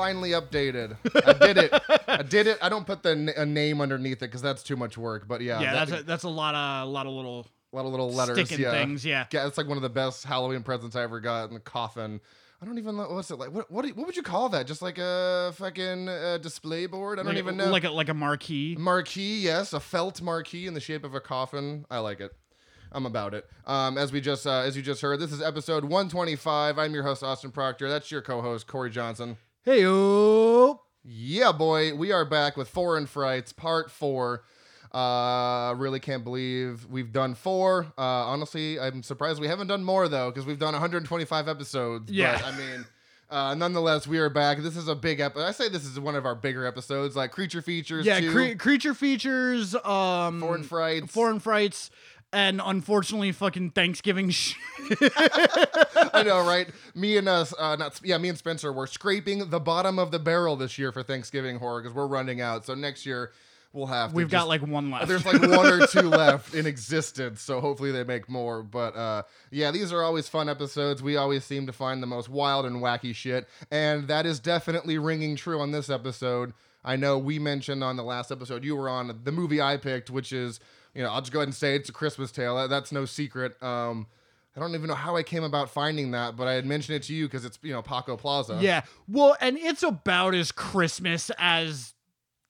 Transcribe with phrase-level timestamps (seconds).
[0.00, 0.96] finally updated.
[1.26, 1.82] I did it.
[2.08, 2.58] I did it.
[2.62, 5.28] I don't put the n- a name underneath it because that's too much work.
[5.28, 7.76] But yeah, yeah, that- that's a, that's a lot of a lot of little a
[7.76, 8.36] lot of little letters.
[8.38, 8.72] sticking yeah.
[8.72, 9.04] things.
[9.04, 9.26] Yeah.
[9.32, 12.20] Yeah, it's like one of the best Halloween presents I ever got in the coffin.
[12.62, 13.52] I don't even know what's it like.
[13.52, 14.66] What what, you- what would you call that?
[14.66, 17.18] Just like a fucking uh, display board?
[17.18, 17.70] I don't like, even know.
[17.70, 18.76] Like a like a marquee.
[18.78, 21.84] marquee, yes, a felt marquee in the shape of a coffin.
[21.90, 22.32] I like it.
[22.92, 23.46] I'm about it.
[23.66, 26.78] Um, as we just uh, as you just heard, this is episode 125.
[26.78, 27.88] I'm your host Austin Proctor.
[27.88, 29.36] That's your co-host Corey Johnson.
[29.62, 29.82] Hey.
[31.04, 34.44] Yeah, boy, we are back with Foreign Frights Part Four.
[34.90, 37.92] Uh, really can't believe we've done four.
[37.98, 42.10] Uh, honestly, I'm surprised we haven't done more though, because we've done 125 episodes.
[42.10, 42.38] Yeah.
[42.38, 42.86] but, I mean.
[43.28, 44.58] Uh, nonetheless, we are back.
[44.58, 45.44] This is a big episode.
[45.44, 48.04] I say this is one of our bigger episodes, like creature features.
[48.04, 48.32] Yeah, too.
[48.32, 51.12] cre- creature features, um, foreign frights.
[51.12, 51.90] foreign frights,
[52.32, 54.30] and unfortunately, fucking Thanksgiving.
[54.30, 54.54] Sh-
[56.12, 56.68] I know, right?
[56.94, 60.18] Me and us, uh, not yeah, me and Spencer were scraping the bottom of the
[60.18, 62.66] barrel this year for Thanksgiving horror because we're running out.
[62.66, 63.32] So next year
[63.72, 64.10] we'll have.
[64.10, 65.08] To We've got like one left.
[65.08, 68.62] There's like one or two left in existence, so hopefully they make more.
[68.62, 71.02] But uh, yeah, these are always fun episodes.
[71.02, 74.98] We always seem to find the most wild and wacky shit, and that is definitely
[74.98, 76.52] ringing true on this episode.
[76.82, 80.08] I know we mentioned on the last episode you were on the movie I picked,
[80.08, 80.60] which is
[80.94, 82.56] you know I'll just go ahead and say it's a Christmas Tale.
[82.56, 83.60] That- That's no secret.
[83.62, 84.06] Um,
[84.56, 87.04] I don't even know how I came about finding that, but I had mentioned it
[87.04, 88.58] to you because it's you know Paco Plaza.
[88.60, 91.94] yeah, well, and it's about as Christmas as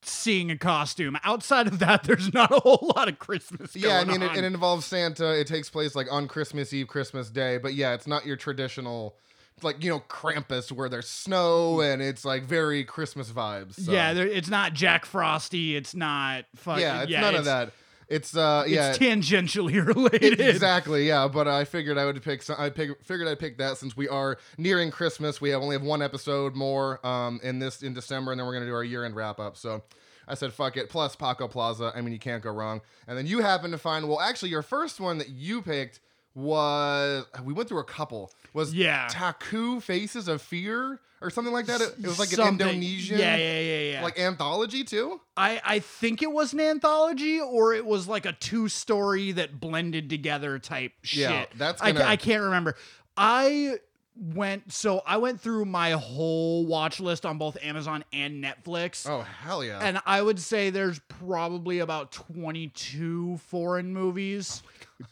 [0.03, 1.19] seeing a costume.
[1.25, 3.77] Outside of that, there's not a whole lot of Christmas.
[3.77, 5.39] Yeah, I mean, it, it involves Santa.
[5.39, 7.59] It takes place like on Christmas Eve, Christmas Day.
[7.59, 9.17] But yeah, it's not your traditional,
[9.63, 13.75] like you know, Krampus where there's snow and it's like very Christmas vibes.
[13.75, 15.77] so- yeah, there, it's not Jack Frosty.
[15.77, 16.47] It's not.
[16.57, 17.73] Fuck, yeah, it's none of that.
[18.11, 20.41] It's uh, It's yeah, tangentially related.
[20.41, 21.07] exactly.
[21.09, 22.43] Yeah, but I figured I would pick.
[22.43, 25.41] Some, I pick, figured I'd pick that since we are nearing Christmas.
[25.41, 28.53] We have only have one episode more um in this in December, and then we're
[28.55, 29.57] gonna do our year end wrap up.
[29.57, 29.83] So.
[30.29, 30.89] I said, fuck it.
[30.89, 31.91] Plus Paco Plaza.
[31.93, 32.83] I mean, you can't go wrong.
[33.09, 35.99] And then you happen to find, well, actually, your first one that you picked
[36.37, 39.09] was, we went through a couple, was Yeah.
[39.09, 41.81] Takut Faces of Fear or something like that.
[41.81, 44.03] It, it was like Something- an Indonesian, Yeah, yeah, yeah, yeah.
[44.03, 45.21] like anthology too.
[45.37, 49.61] I, I think it was an anthology or it was like a two story that
[49.61, 51.31] blended together type shit.
[51.31, 52.75] Yeah, that's gonna- ca- I can't remember.
[53.17, 53.77] I
[54.17, 59.09] went so I went through my whole watch list on both Amazon and Netflix.
[59.09, 59.79] Oh, hell yeah.
[59.81, 64.63] And I would say there's probably about 22 foreign movies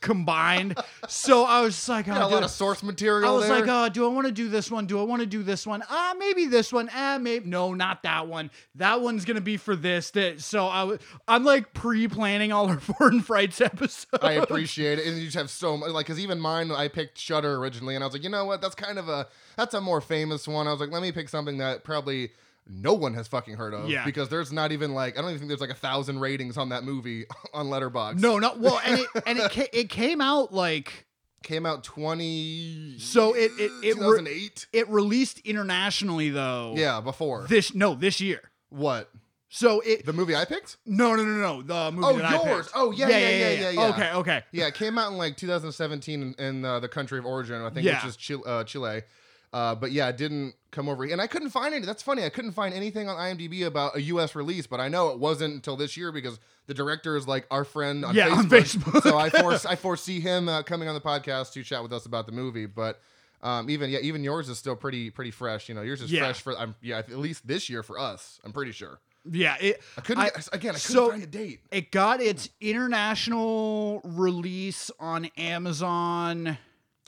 [0.01, 0.79] combined.
[1.09, 3.61] so I was just like, oh, Got a lot of source material I was there.
[3.61, 4.87] like, oh, do I want to do this one?
[4.87, 5.83] Do I want to do this one?
[5.89, 6.89] Ah, maybe this one.
[6.95, 8.51] Ah, maybe no, not that one.
[8.75, 10.11] That one's gonna be for this.
[10.13, 14.23] That so I w- I'm like pre-planning all our foreign frights episodes.
[14.23, 15.91] I appreciate it, and you just have so much.
[15.91, 18.61] Like, cause even mine, I picked Shutter originally, and I was like, you know what?
[18.61, 19.27] That's kind of a
[19.57, 20.69] that's a more famous one.
[20.69, 22.31] I was like, let me pick something that probably
[22.69, 23.89] no one has fucking heard of.
[23.89, 24.05] Yeah.
[24.05, 26.69] Because there's not even like I don't even think there's like a thousand ratings on
[26.71, 27.25] that movie
[27.55, 28.21] on Letterboxd.
[28.21, 28.55] no, no.
[28.57, 31.07] Well, and it and it ca- it came out like
[31.43, 32.97] came out twenty.
[32.99, 36.75] So it- it- it re- it released internationally though.
[36.77, 38.51] yeah, before This no this year.
[38.71, 39.11] what
[39.49, 40.77] So it the movie I picked.
[40.85, 42.67] no no no no the movie Oh, that I yours.
[42.67, 42.77] picked.
[42.77, 43.89] Oh, yeah, yeah, yeah, yeah, yeah.
[43.89, 44.43] Okay okay.
[44.53, 47.71] Yeah, it came out in like 2017 in, in uh, the country of origin, I
[47.71, 47.97] think, Yeah.
[48.05, 48.43] which is Chile.
[48.45, 49.03] Uh, Chile.
[49.53, 51.87] Uh, but yeah, it didn't come over, and I couldn't find any.
[51.87, 52.23] That's funny.
[52.25, 54.35] I couldn't find anything on IMDb about a U.S.
[54.35, 57.65] release, but I know it wasn't until this year because the director is like our
[57.65, 58.37] friend on Yeah, Facebook.
[58.37, 59.03] on Facebook.
[59.05, 62.05] so I force I foresee him uh, coming on the podcast to chat with us
[62.05, 62.67] about the movie.
[62.67, 63.01] But
[63.43, 65.71] um, even yeah, even yours is still pretty pretty fresh.
[65.71, 66.21] You know, yours is Yeah.
[66.25, 68.39] fresh for I'm yeah at least this year for us.
[68.45, 69.01] I'm pretty sure.
[69.31, 70.45] Yeah, it I couldn't I- again.
[70.53, 71.61] I couldn't so- find a date.
[71.71, 76.59] it got its international release on Amazon.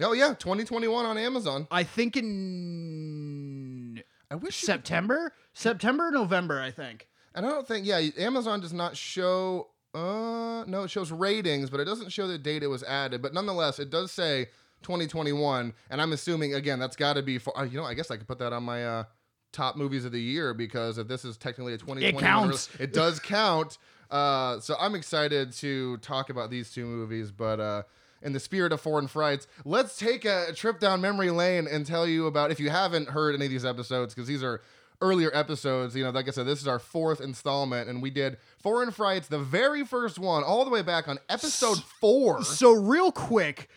[0.03, 1.67] Oh yeah, 2021 on Amazon.
[1.71, 6.61] I think in I wish September, September, November.
[6.61, 7.09] I think.
[7.35, 9.69] And I don't think, yeah, Amazon does not show.
[9.95, 13.23] Uh, no, it shows ratings, but it doesn't show the date it was added.
[13.23, 14.47] But nonetheless, it does say
[14.83, 17.57] 2021, and I'm assuming again that's got to be for.
[17.59, 19.05] Uh, you know, I guess I could put that on my uh,
[19.53, 22.69] top movies of the year because if this is technically a 2021, counts.
[22.79, 23.79] It does count.
[24.11, 27.83] Uh, so I'm excited to talk about these two movies, but uh.
[28.23, 32.07] In the spirit of foreign frights, let's take a trip down memory lane and tell
[32.07, 34.61] you about if you haven't heard any of these episodes, because these are
[35.01, 35.97] earlier episodes.
[35.97, 39.29] You know, like I said, this is our fourth installment, and we did Foreign Frights,
[39.29, 42.45] the very first one, all the way back on episode four.
[42.45, 43.71] So real quick,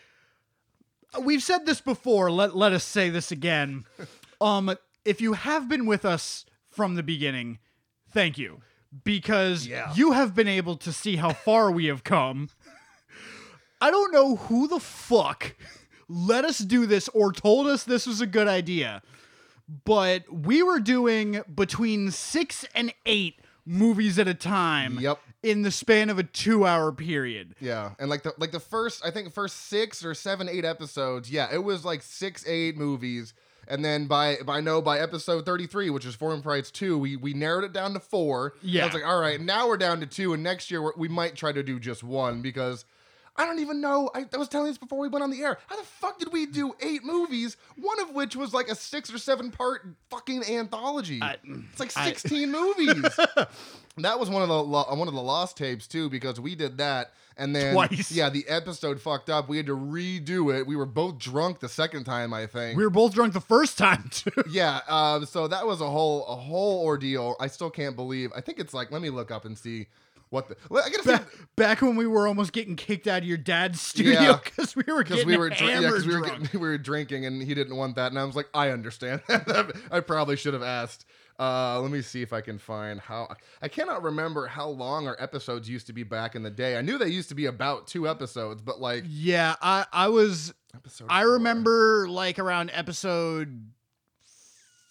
[1.21, 2.29] we've said this before.
[2.31, 3.85] Let let us say this again.
[4.41, 4.75] Um,
[5.05, 7.59] if you have been with us from the beginning,
[8.11, 8.59] thank you
[9.05, 9.93] because Yeah.
[9.95, 12.49] you have been able to see how far we have come.
[13.83, 15.55] I don't know who the fuck
[16.07, 19.01] let us do this or told us this was a good idea.
[19.85, 25.19] but we were doing between six and eight movies at a time Yep.
[25.41, 27.55] in the span of a two hour period.
[27.61, 31.31] Yeah, and like the like the first, I think first six or seven, eight episodes.
[31.31, 33.33] Yeah, it was like six, eight movies,
[33.67, 37.15] and then by by no by episode thirty three, which is Foreign Frights two, we
[37.15, 38.53] we narrowed it down to four.
[38.61, 38.83] Yeah.
[38.83, 41.07] I was like, all right, now we're down to two, and next year we're, we
[41.07, 42.83] might try to do just one because.
[43.35, 44.11] I don't even know.
[44.13, 45.57] I, I was telling this before we went on the air.
[45.67, 47.57] How the fuck did we do eight movies?
[47.81, 51.19] One of which was like a six or seven part fucking anthology.
[51.21, 51.37] I-
[51.71, 53.03] it's like I- sixteen movies.
[53.97, 56.77] That was one of the lo- one of the lost tapes too because we did
[56.77, 58.11] that and then Twice.
[58.11, 61.69] yeah the episode fucked up we had to redo it we were both drunk the
[61.69, 64.31] second time I think We were both drunk the first time too.
[64.49, 68.41] yeah um, so that was a whole a whole ordeal I still can't believe I
[68.41, 69.87] think it's like let me look up and see
[70.33, 73.21] what the well, I gotta Back, see back when we were almost getting kicked out
[73.21, 74.39] of your dad's studio Yeah.
[74.43, 77.41] because we were because we were dr- yeah, we were, getting- we were drinking and
[77.43, 79.21] he didn't want that and I was like I understand
[79.91, 81.05] I probably should have asked
[81.39, 83.27] uh, let me see if I can find how
[83.61, 86.77] I cannot remember how long our episodes used to be back in the day.
[86.77, 90.53] I knew they used to be about two episodes, but like yeah, I I was
[90.75, 91.33] episode I four.
[91.33, 93.71] remember like around episode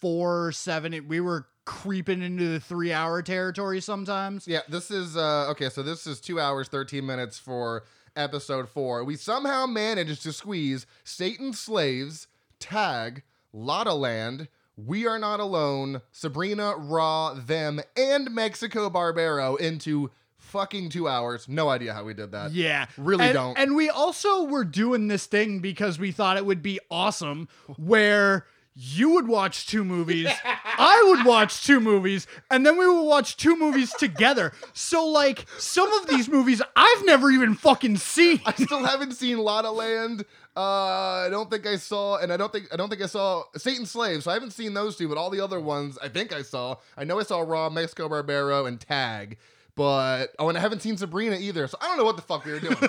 [0.01, 4.47] four, seven, it, we were creeping into the three hour territory sometimes.
[4.47, 7.83] Yeah, this is uh okay, so this is two hours, thirteen minutes for
[8.15, 9.03] episode four.
[9.03, 12.27] We somehow managed to squeeze Satan's Slaves,
[12.59, 20.89] Tag, Lotta Land, We Are Not Alone, Sabrina, Raw, Them, and Mexico Barbaro into fucking
[20.89, 21.47] two hours.
[21.47, 22.51] No idea how we did that.
[22.51, 22.85] Yeah.
[22.97, 23.57] Really and, don't.
[23.57, 28.45] And we also were doing this thing because we thought it would be awesome where
[28.75, 33.37] you would watch two movies, I would watch two movies, and then we would watch
[33.37, 34.51] two movies together.
[34.73, 38.41] So like some of these movies I've never even fucking seen.
[38.45, 40.25] I still haven't seen Lotta Land.
[40.55, 43.43] Uh, I don't think I saw, and I don't think I don't think I saw
[43.57, 44.23] Satan's Slave.
[44.23, 46.77] So I haven't seen those two, but all the other ones I think I saw.
[46.95, 49.37] I know I saw Raw, Mexico Barbaro, and Tag.
[49.75, 51.67] But oh, and I haven't seen Sabrina either.
[51.67, 52.75] So I don't know what the fuck we were doing.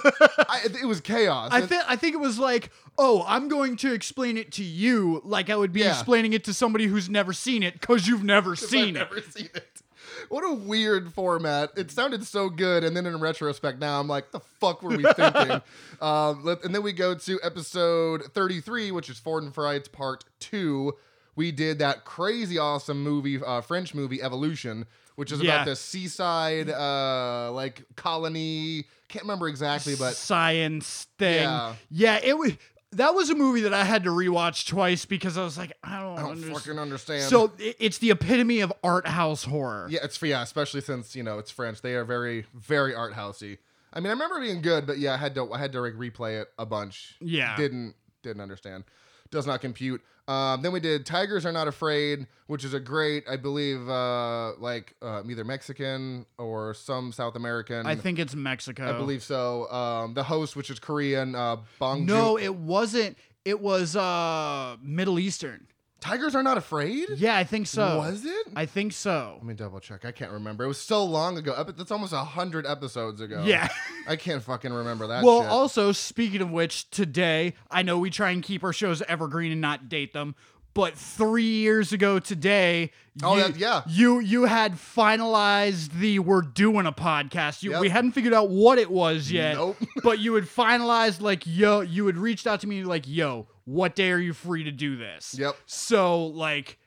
[0.49, 1.49] I, it was chaos.
[1.53, 5.23] I think I think it was like, oh, I'm going to explain it to you
[5.25, 5.93] like I would be Yeah.
[5.93, 8.93] explaining it to somebody who's never seen it because you've never I've seen it.
[8.99, 9.81] never seen it.
[10.29, 11.71] What a weird format.
[11.77, 15.03] It sounded so good, and then in retrospect, now I'm like, the fuck were we
[15.15, 15.61] thinking?
[16.01, 20.93] um, let- and then we go to episode 33, which is Foreign Frights Part 2.
[21.37, 25.55] We did that crazy awesome movie, uh, French movie, Evolution, which is Yeah.
[25.57, 28.85] about the seaside, uh, like, colony.
[29.09, 31.43] Can't remember exactly, but science thing.
[31.43, 31.75] Yeah.
[31.91, 32.53] Yeah, it was
[32.93, 36.01] that was a movie that I had to rewatch twice because I was like, I
[36.01, 36.57] don't, I don't understand.
[36.57, 37.23] fucking understand.
[37.25, 39.89] So it's the epitome of art house horror.
[39.91, 41.83] Yeah, it's for yeah, especially since you know it's French.
[41.83, 43.59] They are very, very art housey.
[43.93, 45.95] I mean, I remember being good, but yeah, I had to, I had to like
[45.95, 47.17] replay it a bunch.
[47.21, 47.57] Yeah.
[47.57, 48.85] didn't, didn't understand.
[49.31, 50.03] Does not compute.
[50.27, 54.55] Um, then we did Tigers Are Not Afraid, which is a great, I believe, uh,
[54.57, 57.87] like uh, either Mexican or some South American.
[57.87, 58.89] I think it's Mexico.
[58.89, 59.71] I believe so.
[59.71, 62.07] Um, the host, which is Korean, uh, Bong.
[62.07, 63.19] No, Joon- it wasn't.
[63.45, 65.67] It was uh Middle Eastern.
[66.05, 67.09] Tigers Are Not Afraid.
[67.17, 67.97] Yeah, I think so.
[67.97, 68.47] Was it?
[68.55, 69.37] I think so.
[69.39, 70.05] Let me double check.
[70.05, 70.65] I can't remember.
[70.65, 71.65] It was so long ago.
[71.75, 73.43] That's almost a hundred episodes ago.
[73.43, 73.71] Yeah.
[74.07, 75.25] I can't fucking remember that.
[75.25, 75.51] well, shit.
[75.51, 79.63] also speaking of which, today I know we try and keep our shows evergreen and
[79.63, 80.35] not date them.
[80.75, 82.91] But three years ago today,
[83.23, 83.83] Oh, you, that- yeah.
[83.87, 87.63] you you had finalized the we're doing a podcast.
[87.63, 87.81] You, Yep.
[87.81, 89.77] We hadn't figured out what it was yet, Nope.
[90.03, 91.81] but you had finalized like yo.
[91.81, 94.97] You had reached out to me like yo, what day are you free to do
[94.97, 95.37] this?
[95.39, 95.57] Yep.
[95.67, 96.79] So like,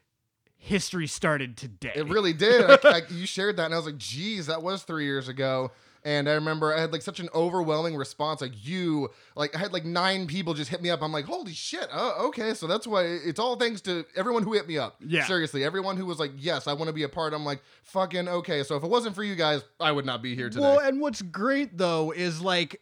[0.58, 1.94] history started today.
[1.96, 2.70] It really did.
[2.70, 5.72] I, I, you shared that, and I was like, "Geez, that was three years ago."
[6.04, 8.42] And I remember I had like such an overwhelming response.
[8.42, 11.02] Like you, like I had like nine people just hit me up.
[11.02, 12.54] I'm like, "Holy shit!" Oh, okay.
[12.54, 14.96] So that's why it's all thanks to everyone who hit me up.
[15.06, 15.26] Yeah.
[15.26, 18.28] seriously, everyone who was like, "Yes, I want to be a part." I'm like, "Fucking
[18.28, 20.62] okay." So if it wasn't for you guys, I would not be here today.
[20.62, 22.82] Well, and what's great though is like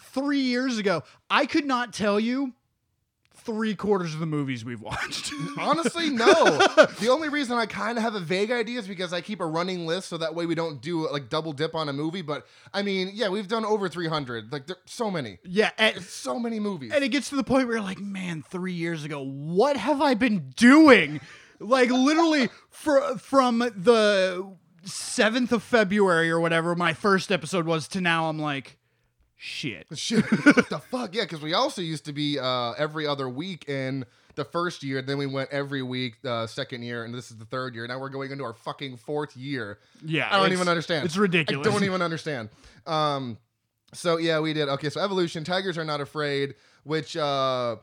[0.00, 2.52] three years ago, I could not tell you
[3.36, 5.32] three quarters of the movies we've watched.
[5.58, 6.34] Honestly, no.
[7.00, 9.46] the only reason I kind of have a vague idea is because I keep a
[9.46, 12.22] running list, so that way we don't do like double dip on a movie.
[12.22, 14.52] But I mean, yeah, we've done over 300.
[14.52, 15.38] Like, there's so many.
[15.44, 16.92] yeah, and, so many movies.
[16.94, 20.00] and it gets to the point where you're like, man, three years ago, what have
[20.00, 21.20] I been doing?
[21.58, 28.00] Like literally, for from the seventh of February or whatever my first episode was to
[28.00, 28.76] now, I'm like,
[29.36, 29.86] shit.
[29.96, 31.14] Shit, what the fuck?
[31.14, 35.00] Yeah, because we also used to be uh, every other week in the first year.
[35.02, 37.86] Then we went every week uh, second year, and this is the third year.
[37.86, 39.78] Now we're going into our fucking fourth year.
[40.04, 41.04] Yeah, I don't even understand.
[41.06, 41.66] It's ridiculous.
[41.66, 42.48] I don't even understand.
[42.86, 43.38] Um,
[43.94, 44.68] so yeah, we did.
[44.68, 45.44] Okay, so evolution.
[45.44, 46.54] Tigers are not afraid.
[46.84, 47.76] Which uh,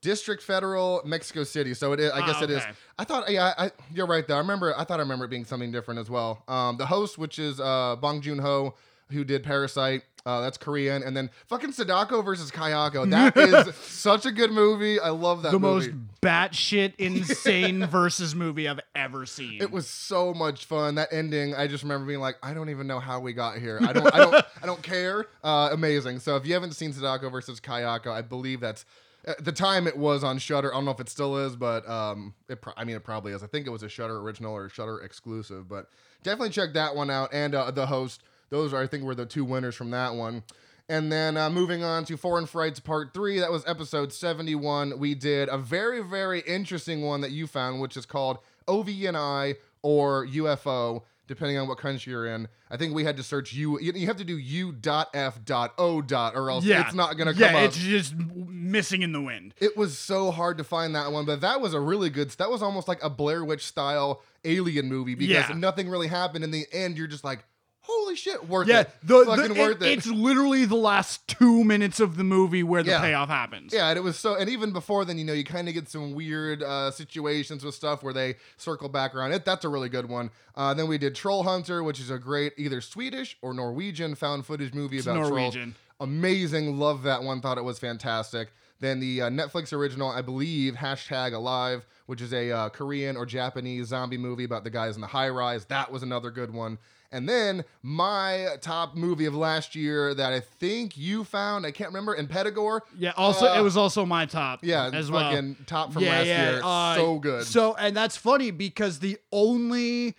[0.00, 1.74] District Federal, Mexico City.
[1.74, 2.10] So it is.
[2.12, 2.62] I Ah, guess it is.
[2.62, 2.70] okay.
[2.98, 3.30] I thought.
[3.30, 4.36] Yeah, I, you're right there.
[4.36, 4.72] I remember.
[4.78, 6.42] I thought I remember it being something different as well.
[6.48, 8.74] Um, the host, which is uh, Bong Joon Ho,
[9.10, 10.02] who did Parasite.
[10.26, 13.08] Uh, that's Korean, and then fucking Sadako versus Kayako.
[13.10, 13.36] That
[13.68, 15.00] is such a good movie.
[15.00, 15.92] I love that the movie.
[15.92, 19.62] most batshit insane versus movie I've ever seen.
[19.62, 20.96] It was so much fun.
[20.96, 23.78] That ending, I just remember being like, I don't even know how we got here.
[23.80, 25.26] I don't, I don't, I don't care.
[25.42, 26.18] Uh, amazing.
[26.18, 28.84] So if you haven't seen Sadako versus Kayako, I believe that's
[29.24, 30.72] at the time it was on Shudder.
[30.72, 32.60] I don't know if it still is, but um, it.
[32.60, 33.42] Pro- I mean, it probably is.
[33.42, 35.88] I think it was a Shudder original or Shudder exclusive, but
[36.22, 37.30] definitely check that one out.
[37.32, 38.22] And uh, the host.
[38.50, 40.42] Those are, I think, were the two winners from that one.
[40.88, 44.98] And then uh, moving on to Foreign Frights Part 3, that was episode 71.
[44.98, 50.26] We did a very, very interesting one that you found, which is called OVNI or
[50.26, 52.48] UFO, depending on what country you're in.
[52.70, 53.78] I think we had to search U.
[53.80, 56.02] You you have to do U.F.O.
[56.02, 57.60] dot, or else yeah, it's not going to yeah, come up.
[57.60, 59.54] Yeah, it's just missing in the wind.
[59.58, 62.30] It was so hard to find that one, but that was a really good.
[62.30, 65.54] That was almost like a Blair Witch style alien movie because Yeah.
[65.56, 66.44] nothing really happened.
[66.44, 67.44] In the end, you're just like,
[67.88, 68.90] holy shit, worth Yeah, it.
[69.02, 69.88] the, fucking the- worth it.
[69.98, 73.00] It's literally the last two minutes of the movie where the Yeah.
[73.00, 73.72] payoff happens.
[73.72, 75.88] Yeah, and it was so, and even before then, you know, you kind of get
[75.88, 79.44] some weird uh, situations with stuff where they circle back around it.
[79.44, 80.30] That's a really good one.
[80.54, 84.44] Uh, then we did Troll Hunter, which is a great either Swedish or Norwegian found
[84.46, 85.30] footage movie It's about trolls.
[85.54, 85.74] Norwegian.
[86.00, 87.40] Amazing, love that one.
[87.40, 88.48] Thought it was fantastic.
[88.80, 93.26] Then the uh, Netflix original, I believe, hashtag Alive, which is a uh, Korean or
[93.26, 95.64] Japanese zombie movie about the guys in the high rise.
[95.64, 96.78] That was another good one.
[97.10, 101.88] And then my top movie of last year that I think you found, I can't
[101.88, 102.82] remember, Impetigore.
[102.98, 103.12] Yeah.
[103.16, 104.60] Also, Uh, it was also my top.
[104.62, 105.30] Yeah, as well.
[105.30, 106.60] fucking top from last year.
[106.62, 107.44] uh, so good.
[107.46, 110.14] So, and that's funny because the only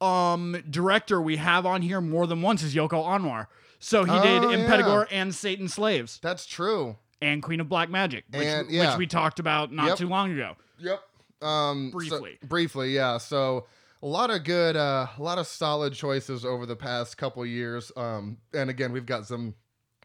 [0.00, 3.46] um director we have on here more than once is Joko Anwar.
[3.78, 4.66] So he did in yeah.
[4.66, 6.96] Impetigore and Satan Slaves That's true.
[7.24, 8.90] And Queen of Black Magic, which, And- yeah.
[8.90, 9.98] which we talked about not Yep.
[9.98, 10.56] too long ago.
[10.78, 11.02] Yep.
[11.42, 12.38] Um, so- Briefly.
[12.42, 13.18] briefly, yeah.
[13.18, 13.66] So
[14.02, 17.90] a lot of good, uh, a lot of solid choices over the past couple years.
[17.96, 19.54] Um, and again, we've got some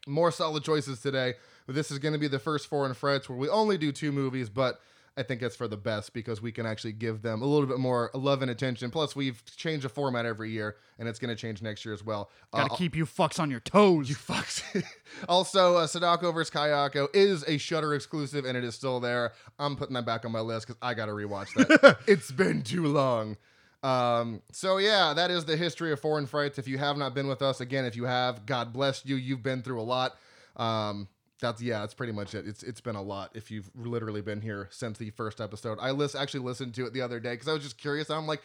[0.07, 1.33] more solid choices today.
[1.67, 4.49] This is going to be the first foreign frights where we only do two movies,
[4.49, 4.81] but
[5.19, 7.77] I think it's for the best because we can actually give them a little bit
[7.77, 8.89] more love and attention.
[8.89, 12.03] Plus, we've changed the format every year, and it's going to change next year as
[12.03, 12.31] well.
[12.53, 14.09] Got to Uh, keep you fucks on your toes.
[14.09, 14.63] you fucks.
[15.29, 16.49] also, uh, Sadako vs.
[16.53, 19.33] Kayako is a Shudder exclusive, and it is still there.
[19.59, 21.97] I'm putting that back on my list because I got to rewatch that.
[22.07, 23.35] it's been too long.
[23.83, 26.57] Um, so yeah, that is the history of foreign frights.
[26.59, 29.15] If you have not been with us, again, if you have, God bless you.
[29.15, 30.17] You've been through a lot.
[30.57, 31.07] Um,
[31.39, 32.47] that's yeah, that's pretty much it.
[32.47, 33.31] It's it's been a lot.
[33.33, 36.93] If you've literally been here since the first episode, I list actually listened to it
[36.93, 38.09] the other day because I was just curious.
[38.09, 38.41] I'm like,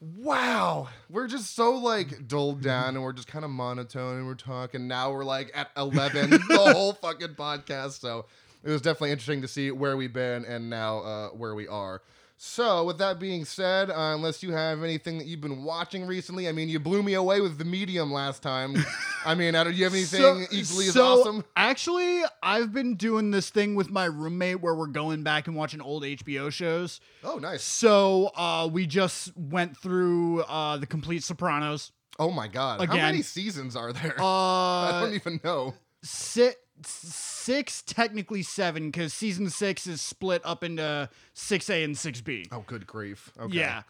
[0.00, 4.34] wow, we're just so like dulled down and we're just kind of monotone and we're
[4.34, 4.88] talking.
[4.88, 8.00] Now we're like at 11 the whole fucking podcast.
[8.00, 8.26] So
[8.64, 12.02] it was definitely interesting to see where we've been and now uh, where we are.
[12.44, 16.48] So, with that being said, uh, unless you have anything that you've been watching recently,
[16.48, 18.74] I mean, you blew me away with the medium last time.
[19.24, 21.44] I mean, I don't- do you have anything equally as so, awesome?
[21.54, 25.80] Actually, I've been doing this thing with my roommate where we're going back and watching
[25.80, 26.98] old HBO shows.
[27.22, 27.62] Oh, nice.
[27.62, 31.92] So uh, we just went through uh, the complete Sopranos.
[32.18, 32.80] Oh my god.
[32.80, 32.98] Again.
[32.98, 34.16] How many seasons are there?
[34.20, 35.74] I Uh, don't even know.
[36.02, 42.20] six, six technically seven, because season six is split up into six A and six
[42.20, 42.46] B.
[42.52, 43.30] Oh, good grief.
[43.40, 43.58] Okay.
[43.58, 43.82] Yeah.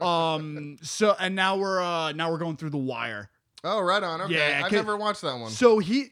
[0.00, 0.78] um.
[0.82, 3.30] So and now we're uh now we're going through the wire.
[3.64, 4.20] Oh, right on.
[4.22, 4.34] Okay.
[4.34, 5.50] Yeah, I've never watched that one.
[5.50, 6.06] So he.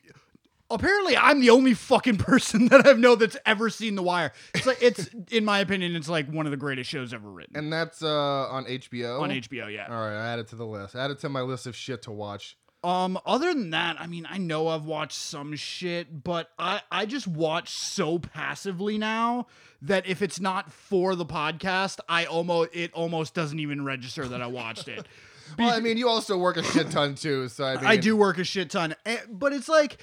[0.71, 4.33] Apparently, I'm the only fucking person that I've know that's ever seen The Wire.
[4.55, 7.55] It's like it's, in my opinion, it's like one of the greatest shows ever written
[7.57, 8.09] And that's uh,
[8.49, 9.21] on HBO.
[9.21, 9.73] on HBO.
[9.73, 9.87] Yeah.
[9.89, 10.97] All right, I add it to the list.
[10.97, 12.57] Add it to my list of shit to watch.
[12.85, 17.07] Um, other than that, I mean, I know I've watched some shit, but I I
[17.07, 19.47] just watch so passively now
[19.83, 24.43] that if it's not for the podcast, I almost it almost doesn't even register that
[24.43, 25.07] I watched it.
[25.59, 28.17] Well, I mean, you also work a shit ton too, so I mean, I do
[28.17, 29.99] work a shit ton, eh, but it's like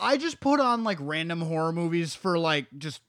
[0.00, 3.02] I just put on like random horror movies for like just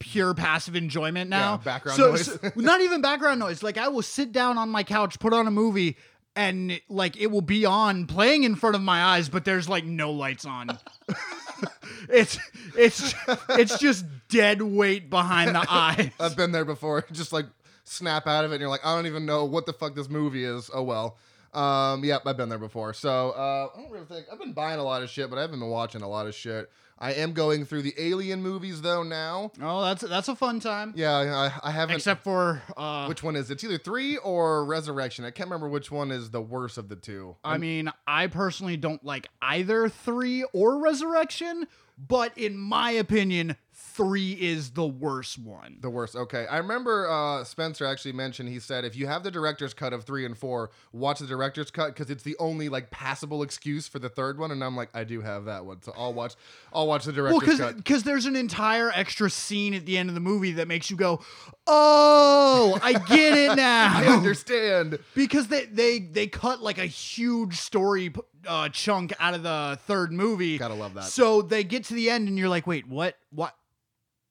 [0.00, 1.52] pure passive enjoyment now.
[1.52, 2.26] Yeah, background So- noise.
[2.26, 3.62] so- not even background noise.
[3.62, 5.96] Like I will sit down on my couch, put on a movie,
[6.36, 9.84] and like it will be on playing in front of my eyes, but there's like
[9.84, 10.78] no lights on.
[12.08, 12.38] it's
[12.76, 13.14] it's
[13.50, 16.12] it's just dead weight behind the eye.
[16.20, 17.04] I've been there before.
[17.12, 17.46] Just like
[17.84, 20.08] snap out of it, and you're like, I don't even know what the fuck this
[20.08, 20.70] movie is.
[20.72, 21.16] Oh well.
[21.54, 22.92] Um, yep, I've been there before.
[22.92, 25.42] So uh, I don't really think I've been buying a lot of shit, but I
[25.42, 26.70] haven't been watching a lot of shit.
[26.98, 29.52] I am going through the Alien movies though now.
[29.60, 30.94] Oh, that's that's a fun time.
[30.96, 31.14] Yeah,
[31.62, 31.96] I, I haven't.
[31.96, 33.54] Except for uh, which one is it?
[33.54, 35.24] It's either three or Resurrection.
[35.24, 37.36] I can't remember which one is the worst of the two.
[37.44, 41.66] I mean, I personally don't like either three or Resurrection,
[41.98, 43.56] but in my opinion,
[43.96, 45.78] three is the worst one.
[45.80, 46.14] The worst.
[46.16, 46.46] Okay.
[46.46, 50.04] I remember uh, Spencer actually mentioned, he said, if you have the director's cut of
[50.04, 53.98] three and four, watch the director's cut because it's the only like passable excuse for
[53.98, 54.50] the third one.
[54.50, 55.82] And I'm like, I do have that one.
[55.82, 56.34] So I'll watch,
[56.72, 57.76] I'll watch the Well, director's because cut.
[57.76, 60.96] because there's an entire extra scene at the end of the movie that makes you
[60.96, 61.20] go,
[61.66, 64.98] "Oh, I get it now." I understand.
[65.14, 68.12] because they they they cut like a huge story
[68.46, 70.58] uh, chunk out of the third movie.
[70.58, 71.04] Gotta love that.
[71.04, 73.16] So they get to the end, and you're like, "Wait, what?
[73.30, 73.54] What?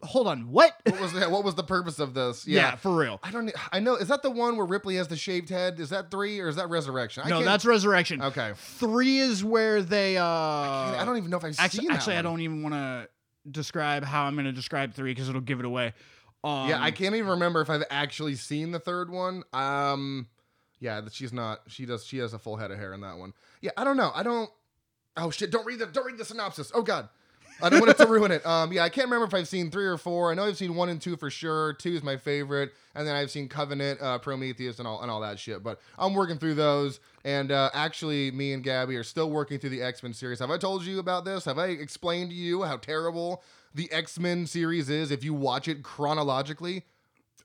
[0.04, 2.46] Hold on, what?" What was the, what was the purpose of this?
[2.48, 2.76] yeah.
[2.76, 3.20] for real.
[3.24, 3.52] I don't.
[3.72, 3.96] I know.
[3.96, 5.80] Is that the one where Ripley has the shaved head?
[5.80, 7.24] Is that three or is that Resurrection?
[7.26, 8.22] I No, can't- that's Resurrection.
[8.22, 8.54] okay.
[8.56, 10.18] Three is where they.
[10.18, 13.08] uh I don't even know if I've Actually, seen actually I don't even want to
[13.50, 15.94] describe how I'm going to describe three because it'll give it away.
[16.44, 19.44] Um, yeah, I can't even remember if I've actually seen the third one.
[19.54, 20.28] Um,
[20.80, 21.62] yeah, that she's not.
[21.68, 22.06] She does.
[22.06, 23.34] She has a full head of hair in that one.
[23.62, 24.12] Yeah, I don't know.
[24.14, 24.50] I don't.
[25.18, 25.50] Oh shit!
[25.50, 25.88] Don't read the.
[25.88, 26.72] Don't read the synopsis.
[26.76, 27.10] Oh god.
[27.62, 28.46] I don't want it to ruin it.
[28.46, 30.30] Um, yeah, I can't remember if I've seen three or four.
[30.30, 31.74] I know I've seen one and two for sure.
[31.74, 35.22] Two is my favorite, and then I've seen Covenant, uh, Prometheus, and all and all
[35.22, 35.64] that shit.
[35.64, 39.70] But I'm working through those, and uh, actually, me and Gabby are still working through
[39.70, 40.40] the X Men series.
[40.40, 41.46] Have I told you about this?
[41.46, 43.42] Have I explained to you how terrible
[43.74, 46.84] the X Men series is if you watch it chronologically?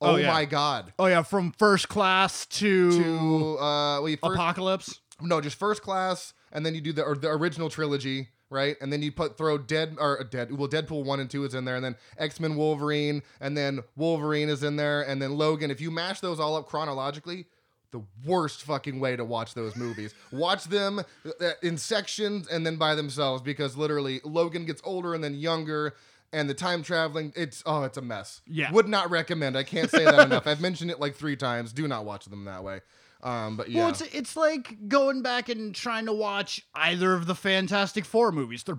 [0.03, 0.33] Oh, Oh, yeah.
[0.33, 0.93] my god!
[0.99, 5.01] Oh yeah, from first class to, To uh, wait, first, apocalypse.
[5.21, 8.77] no, just first class, and then you do the or the original trilogy, right?
[8.81, 10.53] And then you put throw dead or uh, dead.
[10.53, 13.81] Well, Deadpool one and two is in there, and then X Men Wolverine, and then
[13.97, 15.71] Wolverine is in there, and then Logan.
[15.71, 17.47] If you mash those all up chronologically.
[17.93, 20.15] The worst fucking way to watch those movies.
[20.31, 25.25] watch them uh, in sections and then by themselves because literally Logan gets older and
[25.25, 25.95] then younger
[26.33, 28.43] and the time traveling it's oh it's a mess.
[28.47, 28.71] Yeah.
[28.71, 29.59] Would not recommend.
[29.59, 30.47] I can't say that enough.
[30.47, 31.73] I've mentioned it like 3 times.
[31.73, 32.83] Do not watch them that way.
[33.23, 33.81] Um but yeah.
[33.81, 38.33] Well, it's it's like going back and trying to watch either of the Fantastic Four
[38.33, 38.63] movies.
[38.63, 38.79] They're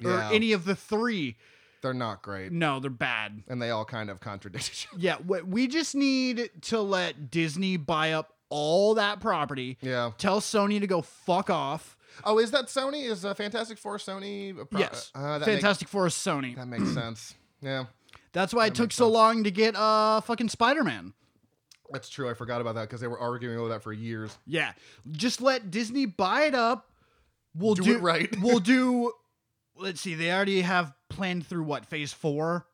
[0.00, 0.30] Yeah.
[0.30, 1.36] or any of the three.
[1.82, 2.52] They're not great.
[2.52, 3.42] No, they're bad.
[3.48, 5.00] And they all kind of contradict each other.
[5.00, 9.76] Yeah, we just need to let Disney buy up all that property.
[9.80, 10.10] Yeah.
[10.18, 11.96] Tell Sony to go fuck off.
[12.24, 13.04] Oh, is that Sony?
[13.10, 14.54] Is uh, Fantastic Four Sony?
[14.70, 16.56] pro- yes, Uh, that Fantastic Four is Sony.
[16.56, 17.34] That makes sense.
[17.60, 17.84] Yeah.
[18.32, 19.14] That's why it took so sense.
[19.14, 21.12] long to get uh fucking Spider Man.
[21.92, 22.28] That's true.
[22.28, 24.36] I forgot about that because they were arguing over that for years.
[24.46, 24.72] Yeah,
[25.12, 26.90] just let Disney buy it up.
[27.54, 28.28] We'll Do do, it right.
[28.40, 29.12] we'll do.
[29.76, 30.14] Let's see.
[30.14, 32.66] They already have planned through what phase four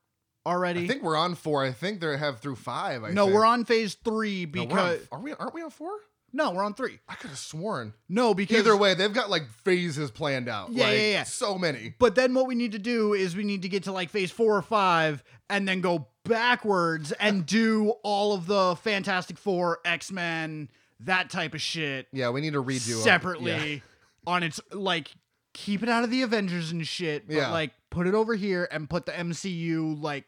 [0.47, 0.85] already.
[0.85, 1.65] I think we're on four.
[1.65, 3.05] I think they have through five.
[3.05, 3.35] I no, think.
[3.37, 5.33] we're on phase three No, on- because are we?
[5.35, 5.93] Aren't we on four?
[6.33, 6.99] No, we're on three.
[7.09, 7.93] I could have sworn.
[8.09, 10.71] No, because Either way, they've got like phases planned out.
[10.73, 11.23] Yeah, like, yeah, yeah.
[11.25, 11.95] So many.
[11.99, 14.31] But then what we need to do is we need to get to like phase
[14.31, 20.11] four or five and then go backwards and do all of the Fantastic Four, X
[20.13, 20.69] Men,
[21.01, 23.03] that type of shit Yeah, we need to redo 'em.
[23.03, 23.81] separately Yeah.
[24.27, 25.11] on its like
[25.53, 27.51] keep it out of the Avengers and shit, but Yeah.
[27.51, 30.25] like put it over here and put the MCU like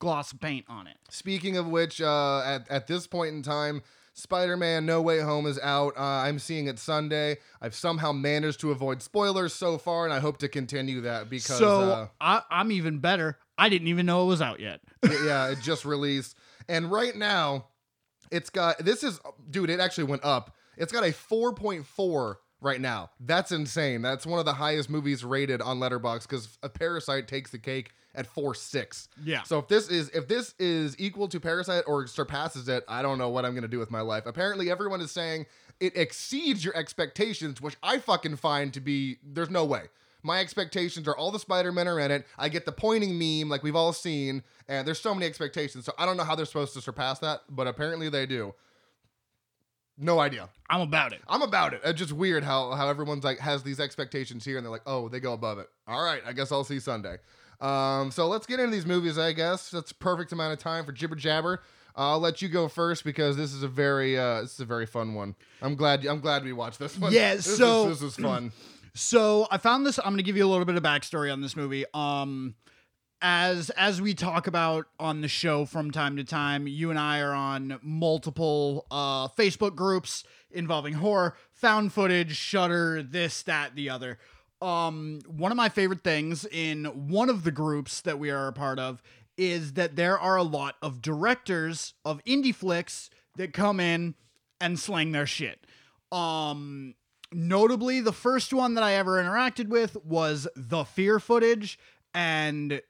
[0.00, 0.96] gloss paint on it.
[1.10, 3.82] Speaking of which, uh, at, at this point in time,
[4.14, 5.96] Spider Man No Way Home is out.
[5.96, 7.38] Uh, I'm seeing it Sunday.
[7.60, 11.58] I've somehow managed to avoid spoilers so far, and I hope to continue that because.
[11.58, 13.38] so uh, I, I'm even better.
[13.58, 14.80] I didn't even know it was out yet.
[15.04, 16.36] yeah, it just released.
[16.68, 17.66] And right now,
[18.30, 20.54] it's got this is dude, it actually went up.
[20.76, 23.10] It's got a 4.4 right now.
[23.20, 24.02] That's insane.
[24.02, 27.92] That's one of the highest movies rated on Letterboxd because a Parasite takes the cake
[28.14, 29.08] at four six.
[29.22, 29.42] Yeah.
[29.42, 33.18] So if this is if this is equal to Parasite or surpasses it, I don't
[33.18, 34.26] know what I'm gonna do with my life.
[34.26, 35.46] Apparently everyone is saying
[35.80, 39.84] it exceeds your expectations, which I fucking find to be there's no way.
[40.22, 42.26] My expectations are all the Spider-Men are in it.
[42.38, 45.84] I get the pointing meme like we've all seen, and there's so many expectations.
[45.84, 48.54] So I don't know how they're supposed to surpass that, but apparently they do.
[49.98, 50.48] No idea.
[50.70, 51.20] I'm about it.
[51.28, 51.82] I'm about it.
[51.84, 55.08] It's just weird how how everyone's like has these expectations here, and they're like, oh,
[55.10, 55.68] they go above it.
[55.86, 57.18] All right, I guess I'll see Sunday.
[57.60, 59.18] Um, so let's get into these movies.
[59.18, 61.62] I guess that's perfect amount of time for jibber jabber.
[61.96, 64.86] I'll let you go first because this is a very uh, this is a very
[64.86, 65.34] fun one.
[65.62, 67.12] I'm glad I'm glad we watched this one.
[67.12, 68.52] Yeah, This is- so- this is fun.
[68.96, 69.98] So I found this.
[69.98, 71.84] I'm going to give you a little bit of backstory on this movie.
[71.94, 72.54] Um,
[73.20, 77.18] as as we talk about on the show from time to time, you and I
[77.20, 84.18] are on multiple uh, Facebook groups involving horror, found footage, Shudder, this, that, the other.
[84.64, 88.52] Um, one of my favorite things in one of the groups that we are a
[88.52, 89.02] part of
[89.36, 94.14] is that there are a lot of directors of indie flicks that come in
[94.62, 95.66] and slang their shit.
[96.10, 96.94] Um,
[97.30, 101.78] notably, the first one that I ever interacted with was the fear footage.
[102.14, 102.80] And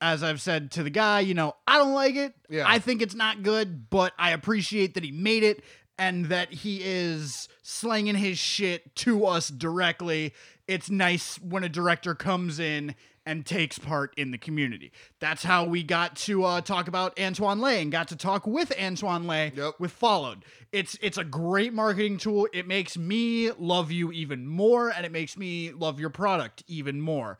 [0.00, 2.34] as I've said to the guy, you know, I don't like it.
[2.48, 2.64] Yeah.
[2.66, 5.64] I think it's not good, but I appreciate that he made it
[5.98, 10.34] and that he is slanging his shit to us directly.
[10.68, 12.94] It's nice when a director comes in
[13.24, 14.90] and takes part in the community.
[15.20, 18.72] That's how we got to uh, talk about Antoine Le and got to talk with
[18.80, 19.74] Antoine Le Yep.
[19.78, 20.44] with Followed.
[20.72, 22.48] It's it's a great marketing tool.
[22.52, 27.00] It makes me love you even more, and it makes me love your product even
[27.00, 27.38] more.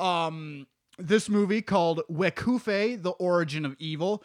[0.00, 0.66] Um,
[0.98, 4.24] this movie called Wekufe: The Origin of Evil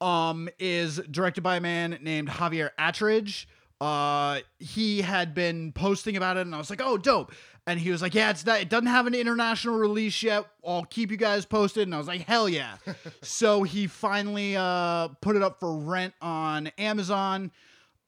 [0.00, 3.46] um, is directed by a man named Javier Attridge.
[3.80, 7.32] Uh, he had been posting about it, and I was like, "Oh, dope!"
[7.66, 10.44] And he was like, "Yeah, it's not, it doesn't have an international release yet.
[10.66, 12.76] I'll keep you guys posted." And I was like, "Hell yeah!"
[13.22, 17.50] so he finally uh put it up for rent on Amazon.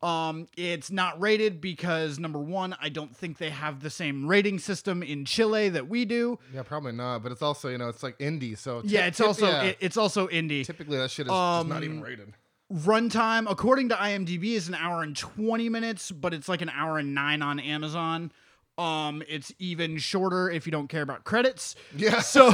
[0.02, 4.58] Um, it's not rated because number one, I don't think they have the same rating
[4.58, 6.38] system in Chile that we do.
[6.52, 7.22] Yeah, probably not.
[7.22, 9.62] But it's also you know it's like indie, so Yeah, it's tip- also yeah.
[9.62, 10.66] it- it's also indie.
[10.66, 12.34] typically that shit is just not Um, even rated.
[12.70, 16.98] runtime according to imdb is an hour and 20 minutes but it's like an hour
[16.98, 18.32] and 9 on amazon
[18.78, 21.74] um it's even shorter if you don't care about credits.
[21.96, 22.20] Yeah.
[22.34, 22.50] so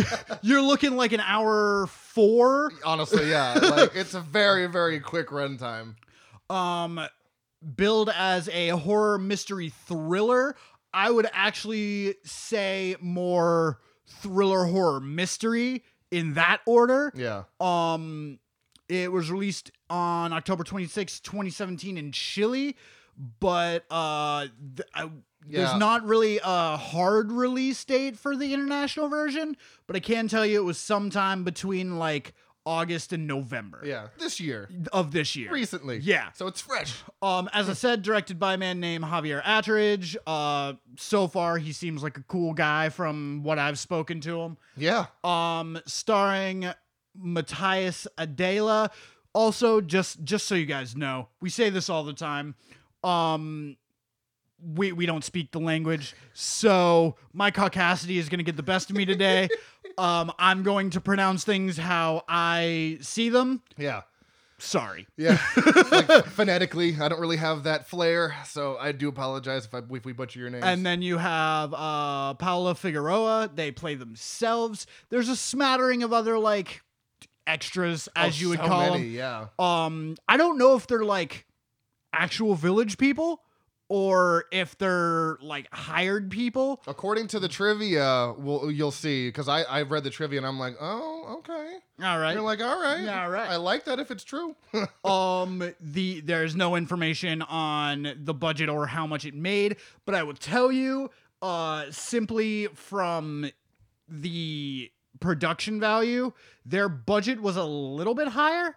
[0.42, 5.94] you're looking like an hour 4 Honestly, yeah, like it's a very very quick runtime.
[6.50, 7.00] um
[7.76, 10.54] billed as a horror mystery thriller
[10.92, 17.10] i would actually say more thriller horror mystery in that order.
[17.16, 18.38] Yeah, Um,
[18.88, 22.76] it was released on October 26, 2017 in Chile,
[23.40, 25.10] but uh, th- I,
[25.48, 25.64] Yeah.
[25.66, 30.44] there's not really a hard release date for the international version, but I can tell
[30.46, 32.32] you it was sometime between like
[32.66, 34.06] August and November yeah.
[34.18, 35.52] This year, of this year.
[35.52, 35.98] recently.
[35.98, 36.30] Yeah.
[36.32, 36.94] So it's fresh.
[37.20, 40.16] Um, as I said, directed by a man named Javier Attridge.
[40.26, 44.56] Uh, so far he seems like a cool guy from what I've spoken to him
[44.78, 45.06] Yeah.
[45.24, 46.72] um starring
[47.14, 48.90] Matthias Adela.
[49.34, 52.54] Also, just just so you guys know, we say this all the time.
[53.02, 53.76] Um
[54.62, 58.96] we we don't speak the language, so my caucasity is gonna get the best of
[58.96, 59.48] me today.
[59.98, 63.62] um, I'm going to pronounce things how I see them.
[63.76, 64.02] Yeah.
[64.58, 65.06] Sorry.
[65.16, 65.38] Yeah.
[65.90, 70.04] like phonetically, I don't really have that flair, so I do apologize if I if
[70.04, 70.64] we butcher your names.
[70.64, 73.50] And then you have uh Paula Figueroa.
[73.54, 74.86] They play themselves.
[75.10, 76.82] There's a smattering of other like
[77.46, 79.12] extras, Oh, as you would so call many, them.
[79.12, 79.46] Yeah.
[79.58, 81.46] Um, I don't know if they're like
[82.12, 83.42] actual village people
[83.94, 86.82] or if they're like hired people.
[86.88, 90.58] According to the trivia, well, you'll see because I I've read the trivia and I'm
[90.58, 91.76] like, oh, okay.
[92.02, 92.32] All right.
[92.32, 93.48] You're like, all right, Yeah, all right.
[93.48, 94.56] I like that if it's true.
[95.04, 99.76] um the there's no information on the budget or how much it made,
[100.06, 101.08] but I will tell you
[101.40, 103.48] uh simply from
[104.08, 106.32] the production value,
[106.66, 108.74] their budget was a little bit higher.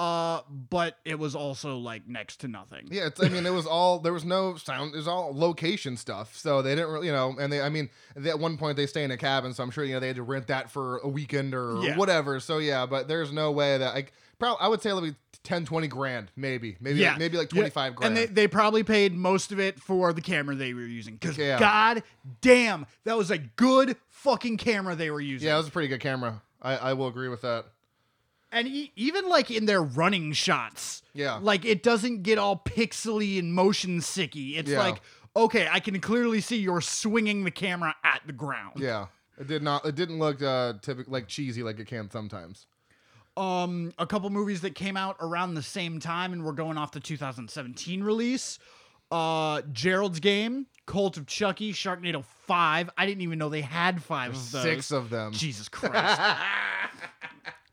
[0.00, 2.88] Uh, but it was also like next to nothing.
[2.90, 4.94] yeah, it's, I mean, it was all there was no sound.
[4.94, 7.34] It was all location stuff, so they didn't really, you know.
[7.38, 9.70] And they, I mean, they, at one point they stay in a cabin, so I'm
[9.70, 11.96] sure you know they had to rent that for a weekend or Yeah.
[11.98, 12.40] whatever.
[12.40, 14.06] So yeah, but there's no way that I
[14.38, 17.10] probably I would say like 10, 20 grand, maybe, maybe, Yeah.
[17.10, 18.08] like, maybe like Yeah, 25 grand.
[18.08, 21.14] And they, they probably paid most of it for the camera they were using.
[21.16, 21.58] Because Yeah.
[21.58, 22.02] god
[22.40, 25.46] damn, that was a good fucking camera they were using.
[25.48, 26.40] yeah, it was a pretty good camera.
[26.62, 27.66] I, I will agree with that.
[28.52, 31.38] And e- even like in their running shots, Yeah.
[31.40, 34.56] like it doesn't get all pixely and motion sicky.
[34.58, 34.78] It's Yeah.
[34.80, 35.00] like,
[35.36, 38.74] okay, I can clearly see you're swinging the camera at the ground.
[38.80, 39.06] Yeah,
[39.38, 39.86] it did not.
[39.86, 42.66] It didn't look uh typical like cheesy like it can sometimes.
[43.36, 46.90] um a couple movies that came out around the same time and we're going off
[46.90, 48.58] the 2017 release
[49.12, 54.32] uh gerald's game cult of chucky sharknado 5 i didn't even know they had five
[54.32, 55.32] of those Six of them.
[55.32, 56.20] jesus christ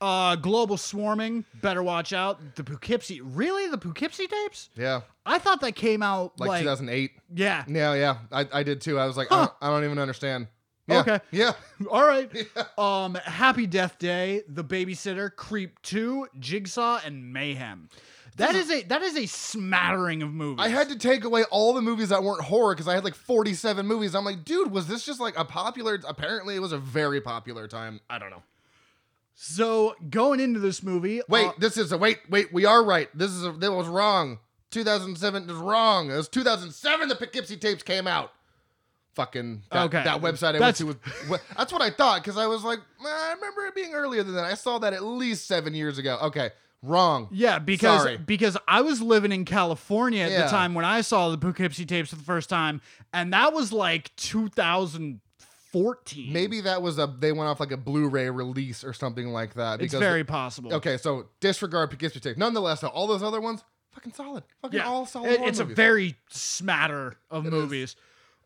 [0.02, 5.62] uh global swarming better watch out the poughkeepsie really the poughkeepsie tapes Yeah, i thought
[5.62, 7.12] that came out like, like, 2008.
[7.34, 9.00] yeah Yeah, yeah, I, I did too.
[9.00, 10.48] I was like, I, don't, I don't even understand.
[10.88, 11.20] Yeah, Okay.
[11.32, 11.52] Yeah.
[11.92, 12.32] all right
[12.78, 17.90] um happy death day the babysitter creep 2 jigsaw and mayhem
[18.38, 21.74] that is a that is a smattering of movies I had to take away all
[21.74, 24.14] the movies that weren't horror because I had like 47 movies.
[24.14, 26.00] I'm like, dude, was this just like a popular?
[26.08, 28.00] Apparently, it was a very popular time.
[28.12, 28.44] I don't know.
[29.40, 32.52] So going into this movie, Wait, uh, this is a wait, wait.
[32.52, 33.08] We are right.
[33.16, 34.40] This is a, that was wrong.
[34.72, 36.10] 2007 is wrong.
[36.10, 38.32] It was 2007 the Poughkeepsie tapes came out.
[39.14, 40.04] Fucking that, Okay.
[40.04, 42.80] that website I That's- went to was that's what I thought because I was like,
[43.00, 44.46] I remember it being earlier than that.
[44.46, 46.18] I saw that at least seven years ago.
[46.24, 46.50] Okay,
[46.82, 47.28] wrong.
[47.32, 48.18] yeah, because Sorry.
[48.18, 50.44] because I was living in California at Yeah.
[50.46, 52.82] the time when I saw the Poughkeepsie tapes for the first time,
[53.14, 54.16] and that was like
[55.78, 56.34] 2014.
[56.34, 59.76] Maybe that was a they went off like a Blu-ray release or something like that.
[59.82, 60.74] it's Because very possible.
[60.76, 60.98] okay.
[60.98, 62.38] So disregard Poughkeepsie tapes.
[62.38, 63.64] Nonetheless, though, all those other ones,
[63.94, 64.44] fucking solid.
[64.62, 65.32] Fucking Yeah, all solid.
[65.32, 67.54] It- it's a very smatter of It is.
[67.54, 67.96] movies.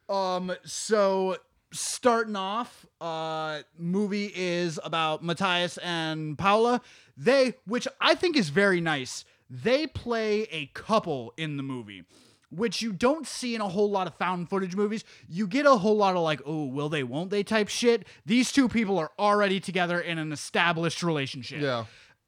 [0.09, 1.37] Um, so
[1.71, 6.81] starting off, uh, movie is about Matthias and Paula.
[7.15, 12.03] They, which I think is very nice, they play a couple in the movie,
[12.51, 15.03] which you don't see in a whole lot of found footage movies.
[15.27, 18.05] You get a whole lot of like, oh, will they, won't they type shit.
[18.25, 21.61] These two people are already together in an established relationship.
[21.61, 21.85] Yeah.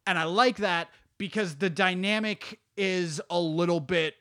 [0.07, 4.15] And I like that because the dynamic is a little bit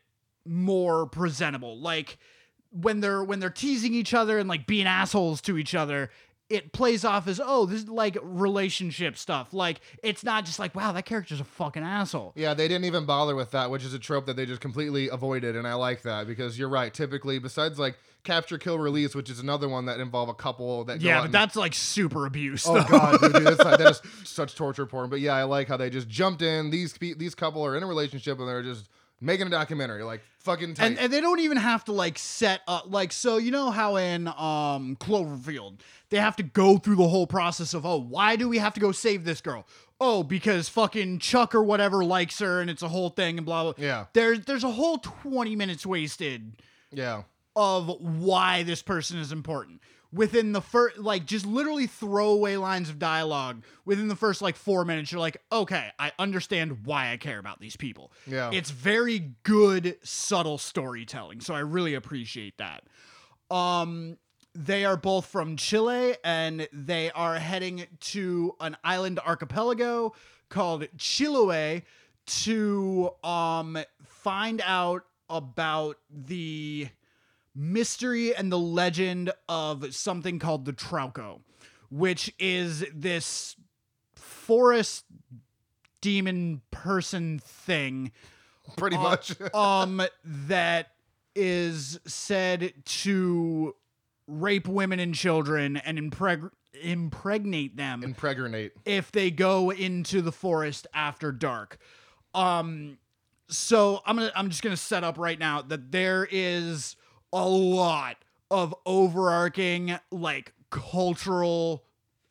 [0.45, 1.79] more presentable.
[1.79, 2.19] Like
[2.71, 6.11] when they're when they're teasing each other and like being assholes to each other,
[6.53, 9.55] it plays off as oh, this is like relationship stuff.
[9.55, 12.33] Like it's not just like wow, that character's a fucking asshole.
[12.37, 15.09] Yeah, they didn't even bother with that, which is a trope that they just completely
[15.09, 16.93] avoided, and I like that because you're right.
[16.93, 21.01] Typically, besides like capture, kill, release, which is another one that involve a couple that
[21.01, 22.67] Yeah, but that's like super abuse.
[22.67, 22.85] Oh though.
[22.85, 25.09] god, dude, dude, that's like, that is such torture porn.
[25.09, 26.71] But yeah, I like how they just jumped in.
[26.71, 28.89] These these couple are in a relationship and they're just
[29.23, 30.87] making a documentary, like fucking tight.
[30.87, 33.95] and, and they don't even have to like set up like so you know how
[33.97, 35.79] in um cloverfield
[36.11, 38.81] they have to go through the whole process of oh why do we have to
[38.81, 39.65] go save this girl
[40.01, 43.63] oh because fucking chuck or whatever likes her and it's a whole thing and blah
[43.63, 44.07] blah Yeah.
[44.15, 46.55] there's there's a whole 20 minutes wasted
[46.91, 47.23] yeah,
[47.55, 49.81] of why this person is important
[50.13, 54.85] within the first like just literally throwaway lines of dialogue within the first like four
[54.85, 58.51] minutes you're like okay i understand why i care about these people Yeah.
[58.53, 62.83] it's very good subtle storytelling so i really appreciate that
[63.51, 64.19] um
[64.55, 70.13] they are both from chile and they are heading to an island archipelago
[70.51, 71.83] called chiloe
[72.27, 76.87] to um find out about the
[77.55, 81.41] mystery and the legend of something called the Trauco,
[81.91, 83.57] which is this
[84.15, 85.05] forest
[86.01, 88.13] demon person thing
[88.77, 89.35] pretty uh, much.
[89.55, 90.89] um that
[91.35, 93.75] is said to
[94.27, 96.51] rape women and children and impreg-
[96.83, 98.73] impregnate them Impregnate.
[98.85, 101.79] if they go into the forest after dark.
[102.35, 102.99] Um
[103.49, 106.97] so I'm gonna I'm just gonna set up right now that there is
[107.33, 108.17] a lot
[108.51, 111.85] of overarching like cultural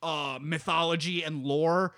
[0.04, 1.94] uh mythology and lore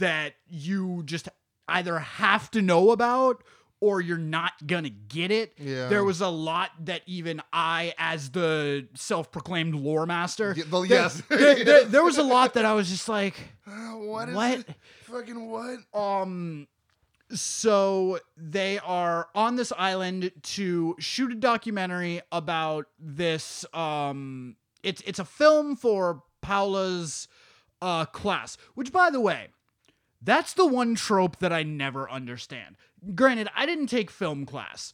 [0.00, 1.28] that you just
[1.68, 3.42] either have to know about
[3.80, 5.52] or you're not gonna get it.
[5.58, 5.88] Yeah.
[5.88, 11.22] There was a lot that even I, as the self-proclaimed lore master, Yeah, well, yes.
[11.28, 13.34] there, there- there was a lot that I was just like,
[13.66, 14.58] Uh, what is What?
[14.60, 14.68] it?
[15.02, 15.78] Fucking what?
[15.92, 16.66] um
[17.34, 25.18] so they are on this island to shoot a documentary about this um it's it's
[25.18, 27.28] a film for Paula's
[27.82, 29.48] uh class which by the way
[30.24, 32.76] that's the one trope that I never understand.
[33.14, 34.92] Granted I didn't take film class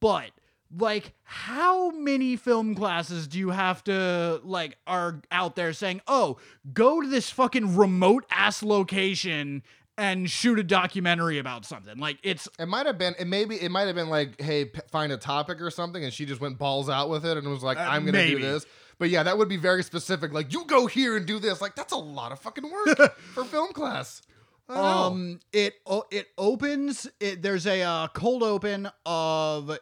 [0.00, 0.30] but
[0.76, 6.36] like how many film classes do you have to like are out there saying oh
[6.72, 9.62] go to this fucking remote ass location
[10.00, 13.14] and shoot a documentary about something like it's It might have been.
[13.18, 16.12] It maybe it might have been like, hey, p- find a topic or something, and
[16.12, 18.66] she just went balls out with it and was like, Uh, I'm gonna do this.
[18.98, 20.32] But yeah, that would be very specific.
[20.32, 21.60] Like, you go here and do this.
[21.60, 24.20] Like, that's a lot of fucking work for film class.
[24.68, 24.88] I don't know.
[24.90, 29.76] um it o- it opens it there's a uh, cold open of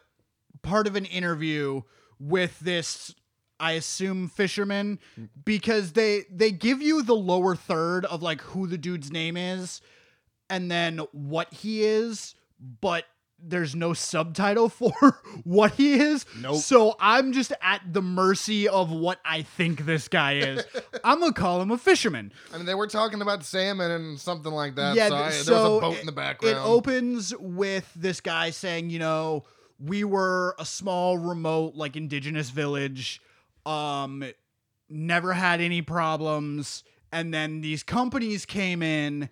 [0.63, 1.81] part of an interview
[2.19, 3.13] with this
[3.59, 4.99] I assume fisherman
[5.45, 9.81] because they they give you the lower third of like who the dude's name is
[10.49, 12.35] and then what he is
[12.81, 13.05] but
[13.41, 16.25] there's no subtitle for what he is.
[16.39, 16.57] Nope.
[16.57, 20.65] So I'm just at the mercy of what I think this guy is.
[21.03, 22.31] I'm gonna call him a fisherman.
[22.53, 24.95] I mean, they were talking about salmon and something like that.
[24.95, 26.57] Yeah, so, I, th- there was a boat in the background.
[26.57, 29.45] It opens with this guy saying, you know,
[29.79, 33.21] we were a small, remote, like indigenous village,
[33.65, 34.25] um,
[34.89, 36.83] never had any problems,
[37.13, 39.29] and then these companies came in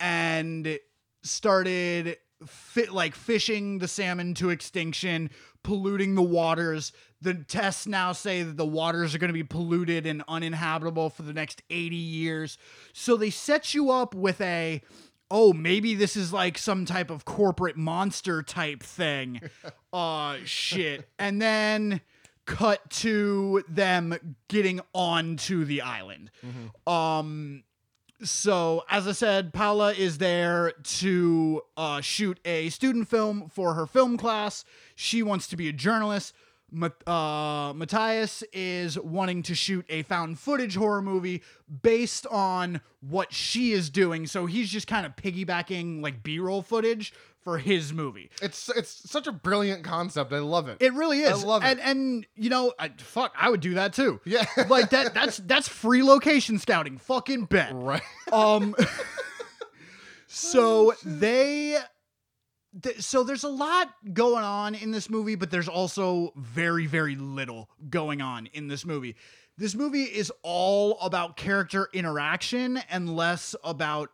[0.00, 0.78] and
[1.22, 5.30] started fit like fishing the salmon to extinction,
[5.62, 6.92] polluting the waters.
[7.22, 11.22] The tests now say that the waters are going to be polluted and uninhabitable for
[11.22, 12.58] the next 80 years.
[12.92, 14.82] So they set you up with a
[15.28, 19.40] oh, maybe this is like some type of corporate monster type thing.
[19.92, 21.08] uh shit.
[21.18, 22.00] And then
[22.44, 26.30] cut to them getting onto the island.
[26.86, 27.64] Um
[28.22, 33.86] so as I said, Paula is there to uh, shoot a student film for her
[33.86, 34.64] film class.
[34.94, 36.34] She wants to be a journalist.
[37.06, 41.42] Uh, Matthias is wanting to shoot a found footage horror movie
[41.82, 44.26] based on what she is doing.
[44.26, 47.12] So he's just kind of piggybacking like B roll footage
[47.46, 48.28] for his movie.
[48.42, 50.32] It's it's such a brilliant concept.
[50.32, 50.78] I love it.
[50.80, 51.44] It really is.
[51.44, 51.66] I love it.
[51.68, 54.20] And and you know, I, fuck, I would do that too.
[54.24, 54.44] Yeah.
[54.68, 55.14] like that.
[55.14, 56.98] That's that's free location scouting.
[56.98, 57.70] Fucking bet.
[57.72, 58.02] right.
[58.32, 58.74] Um.
[60.26, 61.78] so they.
[62.82, 67.14] th- So there's a lot going on in this movie, but there's also very, very
[67.14, 69.14] little going on in this movie.
[69.56, 74.10] This movie is all about character interaction and less about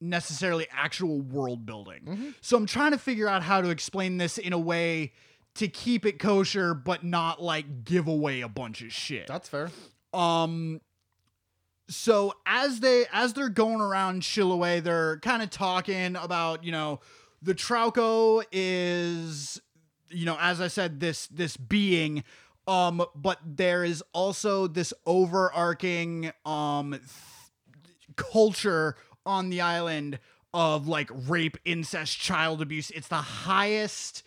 [0.00, 2.04] necessarily actual world building.
[2.06, 2.34] Mhm.
[2.40, 5.12] So I'm trying to figure out how to explain this in a way
[5.54, 9.26] to keep it kosher, but not like give away a bunch of shit.
[9.26, 9.70] That's fair.
[10.12, 10.80] Um
[11.88, 17.00] so as they as they're going around Chiloé, they're kind of talking about, you know,
[17.42, 19.60] the Trauco is
[20.08, 22.24] you know, as I said, this this being
[22.66, 27.02] um but there is also this overarching um th-
[28.16, 30.18] culture on the island
[30.52, 32.90] of like rape, incest, child abuse.
[32.90, 34.22] It's the highest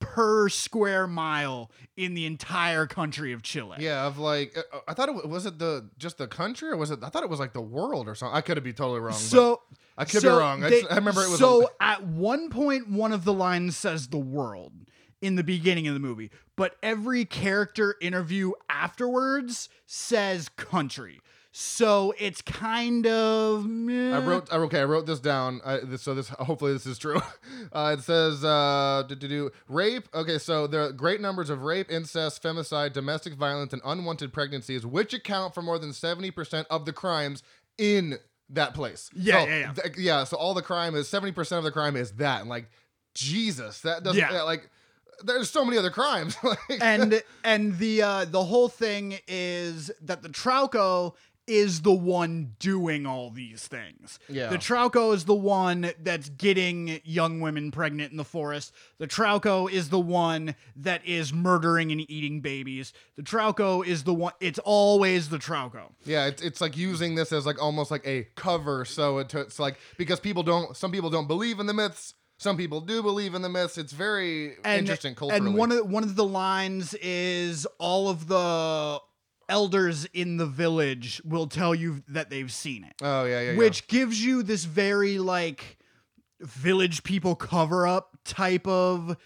[0.00, 3.78] per square mile in the entire country of Chile.
[3.80, 6.76] Yeah, of like uh, I thought it was, was it the just the country or
[6.76, 8.36] was it I thought it was like the world or something.
[8.36, 9.14] I could have be totally wrong.
[9.14, 9.60] So
[9.96, 10.62] I could so be wrong.
[10.64, 14.08] I, they- I remember it was so at one point one of the lines says
[14.08, 14.72] the world
[15.20, 21.20] in the beginning of the movie, but every character interview afterwards says country.
[21.50, 24.14] So it's kind of meh.
[24.16, 24.52] I wrote.
[24.52, 25.60] I- Okay, I wrote this down.
[25.64, 27.20] I, this, so this hopefully this is true.
[27.72, 30.08] Uh, it says uh, to do rape.
[30.14, 34.86] Okay, so there are great numbers of rape, incest, femicide, domestic violence, and unwanted pregnancies,
[34.86, 37.42] which account for more than seventy percent of the crimes
[37.76, 38.18] in
[38.50, 39.10] that place.
[39.14, 39.72] Yeah, So, yeah, yeah.
[39.72, 40.24] th- yeah.
[40.24, 42.70] So all the crime is seventy percent of the crime is that, and like
[43.14, 44.32] Jesus, that doesn't Yeah.
[44.32, 44.70] yeah, like.
[45.24, 46.36] There's so many other crimes.
[46.44, 51.14] like, and and the uh the whole thing is that the Trauco
[51.48, 54.18] is the one doing all these things.
[54.28, 54.48] Yeah.
[54.50, 58.72] The Trauco is the one that's getting young women pregnant in the forest.
[58.98, 62.92] The Trauco is the one that is murdering and eating babies.
[63.16, 65.92] The Trauco is the one it's always the Trauco.
[66.04, 68.84] Yeah, it's, it's like using this as like almost like a cover.
[68.84, 72.14] So it, it's like because people don't, some people don't believe in the myths.
[72.40, 73.78] Some people do believe in the myths.
[73.78, 75.44] It's very And, interesting culturally.
[75.44, 79.00] And one of one of the lines is all of the
[79.48, 82.94] elders in the village will tell you that they've seen it.
[83.02, 83.56] oh yeah, yeah, yeah.
[83.58, 85.78] which gives you this very like
[86.40, 89.16] village people cover up type of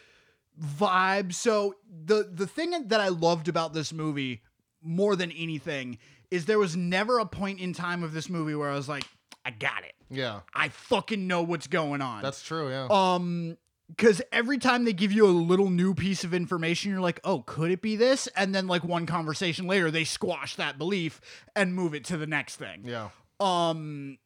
[0.61, 1.32] vibe.
[1.35, 4.42] So the the thing that I loved about this movie
[4.82, 5.98] more than anything
[6.30, 9.04] is there was never a point in time of this movie where I was like,
[9.44, 9.92] I got it.
[10.11, 12.22] yeah, I fucking know what's going on.
[12.22, 12.70] that's true.
[12.70, 13.56] Yeah, um
[13.94, 17.40] because every time they give you a little new piece of information, you're like, oh,
[17.46, 18.26] could it be this?
[18.37, 21.20] And then, like, one conversation later, they squash that belief
[21.55, 22.83] and move it to the next thing.
[22.85, 24.18] yeah, Um,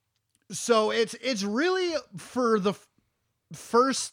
[0.51, 2.87] so it's it's really for the f-
[3.53, 4.13] first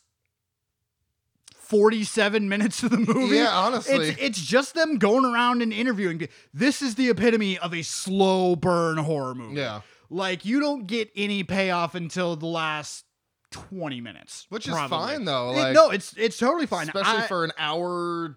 [1.55, 3.35] forty-seven minutes of the movie.
[3.37, 4.09] Yeah, honestly.
[4.09, 6.27] it's it's just them going around and interviewing.
[6.53, 9.59] This is the epitome of a slow burn horror movie.
[9.59, 9.81] yeah.
[10.09, 13.05] like you don't get any payoff until the last
[13.53, 15.55] twenty minutes, Which is fine though.
[15.57, 16.87] It- no, it's it's totally fine.
[16.87, 18.35] especially I- for an hour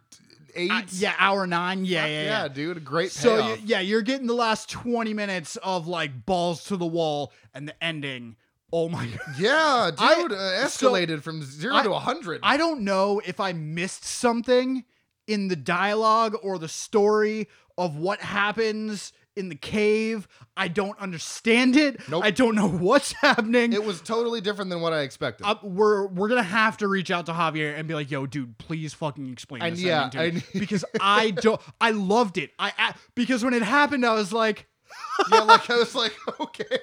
[0.55, 0.71] eight.
[0.71, 1.85] I- yeah, hour nine.
[1.85, 2.49] Yeah, Fuck yeah, yeah.
[2.49, 3.61] dude, a great So payoff.
[3.63, 7.85] yeah, you're getting the last 20 minutes of like balls to the wall and the
[7.85, 8.37] ending.
[8.73, 9.21] Oh my god.
[9.39, 12.41] yeah, I- dude, uh, so- escalated from zero I- to a hundred.
[12.43, 14.85] I don't know if I missed something
[15.27, 17.49] in the dialogue or the story
[17.79, 20.27] of what happens in the cave.
[20.57, 22.01] I don't understand it.
[22.09, 22.25] Nope.
[22.25, 23.73] I don't know what's happening.
[23.73, 25.45] it was totally different than what I expected.
[25.47, 28.57] Uh, we're we're gonna have to reach out to Javier and be like, "Yo, dude,
[28.59, 31.61] please fucking explain And this yeah, ending to me." I- because I don't.
[31.81, 32.51] I loved it.
[32.59, 34.67] I, I because when it happened, I was like,
[35.31, 36.79] yeah, like I was like, okay,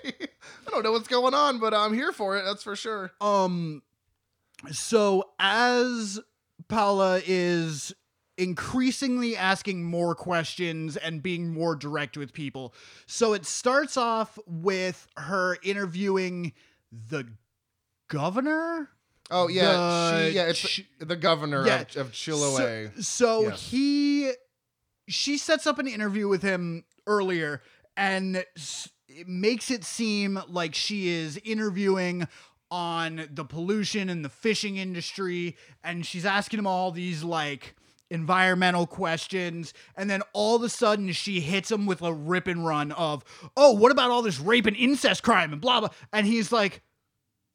[0.67, 2.43] I don't know what's going on, but I'm here for it.
[2.45, 3.11] That's for sure.
[3.19, 3.81] Um,
[4.71, 6.19] so as
[6.67, 7.93] Paula is
[8.37, 12.73] increasingly asking more questions and being more direct with people,
[13.05, 16.53] so it starts off with her interviewing
[16.91, 17.27] the
[18.07, 18.89] governor.
[19.31, 22.93] Oh yeah, The she, yeah, it's the governor Yeah, of, of Chiloé.
[22.95, 23.69] So, so Yes.
[23.69, 24.31] he,
[25.07, 27.61] she sets up an interview with him earlier,
[27.95, 32.27] and s- it makes it seem like she is interviewing
[32.69, 37.75] on the pollution and the fishing industry, and she's asking him all these like
[38.09, 42.65] environmental questions and then all of a sudden she hits him with a rip and
[42.65, 43.23] run of
[43.57, 46.81] oh what about all this rape and incest crime and blah blah and he's like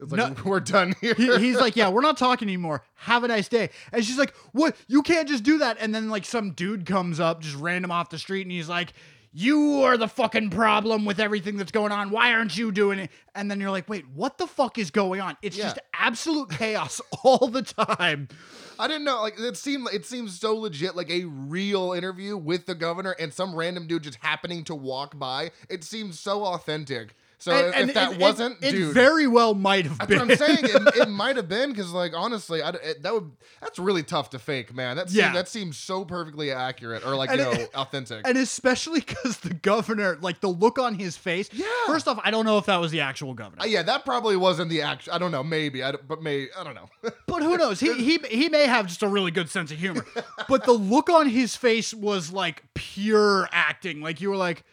[0.01, 1.14] It's like No- we're done here.
[1.14, 2.82] He- he's like, yeah, we're not talking anymore.
[2.94, 3.70] Have a nice day.
[3.92, 4.76] And she's like, what?
[4.86, 5.76] You can't just do that.
[5.80, 8.92] And then like some dude comes up, just random off the street, and he's like,
[9.32, 12.10] you are the fucking problem with everything that's going on.
[12.10, 13.10] Why aren't you doing it?
[13.34, 15.36] And then you're like, wait, what the fuck is going on?
[15.42, 15.64] It's Yeah.
[15.64, 18.28] just absolute chaos all the time.
[18.78, 19.20] I didn't know.
[19.22, 23.32] Like it seemed, it seems so legit, like a real interview with the governor and
[23.34, 25.50] some random dude just happening to walk by.
[25.68, 27.14] It seems so authentic.
[27.41, 30.18] So if, if that it- wasn't, it, dude, very well might have been.
[30.18, 30.59] what I'm saying.
[30.64, 33.30] It, it might have been because, like, honestly, I, it, that would
[33.61, 34.97] that's really tough to fake, man.
[34.97, 35.32] That seems, Yeah.
[35.34, 38.26] that seems so perfectly accurate or like And you know it- authentic.
[38.26, 41.49] and especially because the governor, like the look on his face.
[41.53, 41.66] Yeah.
[41.86, 43.62] First off, I don't know if that was the actual governor.
[43.62, 45.12] Uh, yeah, that probably wasn't the actual.
[45.12, 45.84] I don't know, maybe.
[45.84, 46.89] I but may I don't know.
[47.28, 47.78] But who knows?
[47.78, 50.05] He he he may have just a really good sense of humor.
[50.49, 54.01] but the look on his face was like pure acting.
[54.01, 54.64] Like you were like,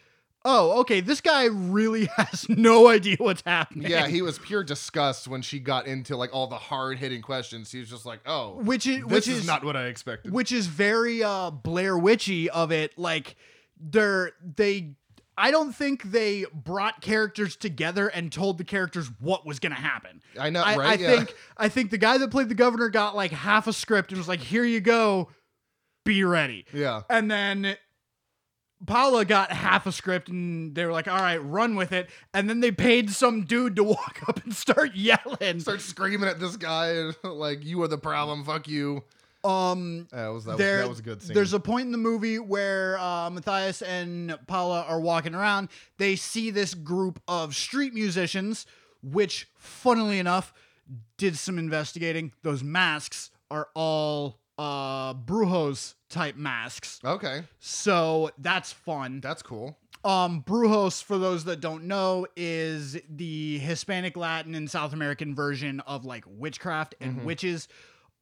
[0.48, 5.26] "Oh, okay, this guy really has no idea what's happening." yeah, he was pure disgust
[5.26, 7.70] when she got into like all the hard hitting questions.
[7.72, 10.32] He was just like, "Oh, which is this which is, is not what I expected."
[10.32, 12.96] which is very uh Blair Witchy of it.
[12.96, 13.34] Like
[13.78, 14.94] they're they
[15.38, 20.22] I don't think they brought characters together and told the characters what was gonna happen.
[20.40, 20.98] I know, I, right?
[20.98, 21.16] I Yeah.
[21.16, 24.18] think I think the guy that played the governor got like half a script and
[24.18, 25.28] was like, "Here you go,
[26.06, 27.76] be ready." yeah, And then
[28.84, 32.10] Paula got half a script and they were like, all right, run with it.
[32.34, 35.60] And then they paid some dude to walk up and start yelling.
[35.60, 38.44] start screaming at this guy like, "You are the problem.
[38.44, 39.02] Fuck you."
[39.44, 41.34] Um, That was that, was, there, that was a good scene.
[41.34, 45.68] There's a point in the movie where uh, Matthias and Paula are walking around.
[45.98, 48.66] They see this group of street musicians,
[49.04, 50.52] which, funnily enough,
[51.16, 52.32] did some investigating.
[52.42, 57.00] Those masks are all uh, Brujos type masks.
[57.04, 59.20] okay, So that's fun.
[59.20, 59.76] that's cool.
[60.04, 65.80] Um, Brujos, for those that don't know, is the Hispanic, Latin, and South American version
[65.80, 67.66] of like witchcraft and witches.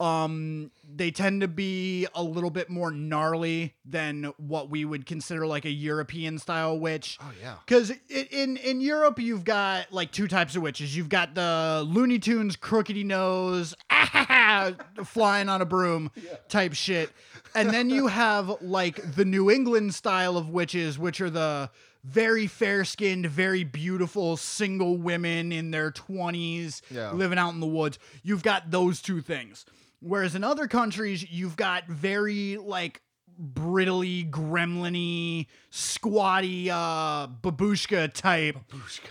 [0.00, 5.46] Um, they tend to be a little bit more gnarly than what we would consider
[5.46, 7.16] like a European style witch.
[7.22, 10.96] Oh yeah, Because in in Europe, you've got like two types of witches.
[10.96, 13.74] You've got the Looney Tunes, crookedy nose,
[15.04, 16.10] flying on a broom
[16.48, 17.10] type shit,
[17.54, 21.70] and then you have like the New England style of witches, which are the
[22.02, 27.12] very fair skinned, very beautiful single women in their twenties Yeah.
[27.12, 27.98] living out in the woods.
[28.22, 29.64] You've got those two things.
[30.06, 33.00] Whereas in other countries, you've got very like
[33.38, 38.56] brittly, gremlin-y, squatty, uh, babushka type.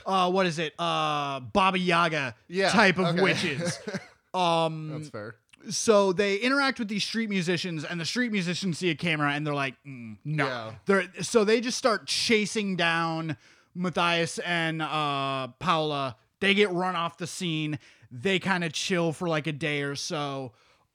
[0.05, 0.73] Uh, what is it?
[0.79, 3.21] Uh, Baba Yaga Yeah, type of okay.
[3.21, 3.79] witches.
[4.35, 5.35] Um, that's fair.
[5.69, 9.45] so they interact with these street musicians, and the street musicians see a camera, and
[9.45, 10.71] they're like, mm, "No." Yeah.
[10.87, 13.37] They're so they just start chasing down
[13.75, 16.15] Matthias and uh, Paula.
[16.39, 17.77] They get run off the scene.
[18.09, 20.53] They kind of chill for like a day or so.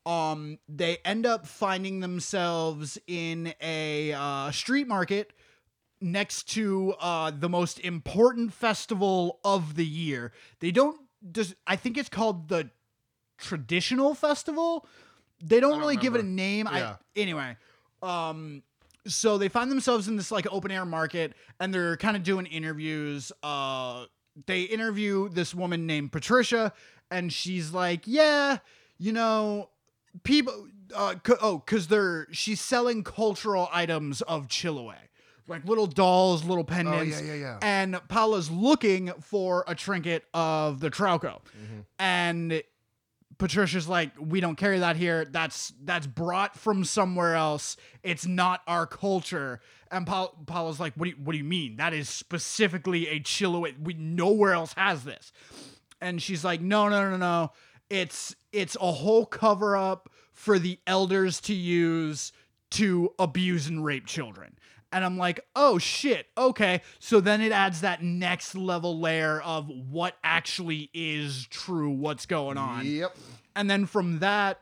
[0.08, 5.34] Um, they end up finding themselves in a uh, street market
[6.00, 10.32] next to uh, the most important festival of the year.
[10.60, 10.98] They don't.
[11.30, 12.70] Does I think it's called the
[13.36, 14.86] traditional festival.
[15.44, 16.68] They don't, don't really give it a name.
[16.72, 16.96] Yeah.
[16.96, 17.56] I anyway.
[18.02, 18.62] Um,
[19.06, 22.46] so they find themselves in this like open air market, and they're kind of doing
[22.46, 23.30] interviews.
[23.42, 24.06] Uh,
[24.46, 26.72] they interview this woman named Patricia,
[27.10, 28.58] and she's like, "Yeah,
[28.98, 29.70] you know,
[30.22, 30.68] people.
[30.94, 34.94] Uh, oh, because they're she's selling cultural items of Chiloé."
[35.46, 37.40] Like little dolls, little pendants, Oh, yeah, yeah.
[37.40, 37.58] yeah.
[37.62, 41.40] and Paula's looking for a trinket of the Trauco.
[41.40, 41.80] Mm-hmm.
[41.98, 42.62] And
[43.38, 45.24] Patricia's like, we don't carry that here.
[45.24, 47.76] That's that's brought from somewhere else.
[48.02, 49.60] It's not our culture.
[49.90, 51.76] And Paul, Paula's like, what do you what do you mean?
[51.76, 53.74] That is specifically a Chiloé.
[53.80, 55.32] We nowhere else has this.
[56.00, 57.52] And she's like, no, no, no, no.
[57.90, 62.32] It's it's a whole cover up for the elders to use
[62.70, 64.58] to abuse and rape children.
[64.90, 66.80] And I'm like, oh shit, okay.
[66.98, 72.56] So then it adds that next level layer of what actually is true, what's going
[72.56, 72.86] on.
[72.86, 73.16] Yep.
[73.54, 74.60] And then from that,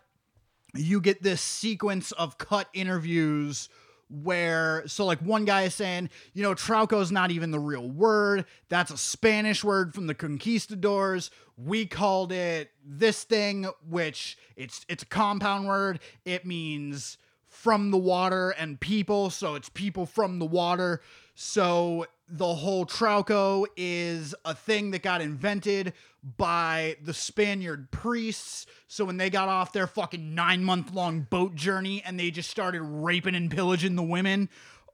[0.75, 3.69] you get this sequence of cut interviews
[4.09, 8.45] where so like one guy is saying, you know, Trauco's not even the real word.
[8.69, 11.31] That's a Spanish word from the conquistadors.
[11.57, 16.01] We called it this thing, which it's it's a compound word.
[16.25, 21.01] It means from the water and people, so it's people from the water.
[21.35, 25.93] So the whole Trauco is a thing that got invented
[26.37, 28.67] by the Spaniard priests.
[28.89, 32.51] So when they got off their fucking nine month long boat journey and they just
[32.51, 34.49] started raping and pillaging the women,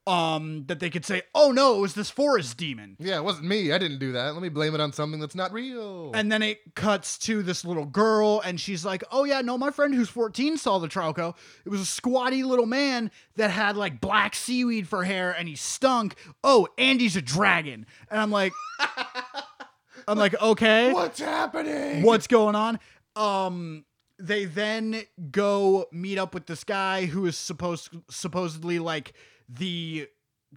[0.07, 3.47] um that they could say oh no it was this forest demon Yeah, it wasn't
[3.47, 3.71] me.
[3.73, 4.33] I didn't do that.
[4.33, 6.11] Let me blame it on something that's not real.
[6.13, 9.71] and then it cuts to this little girl and she's like oh yeah no my
[9.71, 11.35] friend who's 14 saw the trauco
[11.65, 15.55] it was a squatty little man that had like black seaweed for hair and he
[15.55, 18.53] stunk oh and he's a dragon and i'm like
[20.09, 22.03] i'm like okay What's happening?
[22.03, 22.81] what's going on
[23.15, 23.85] um
[24.19, 29.13] they then go meet up with this guy who is supposed supposedly like
[29.59, 30.09] the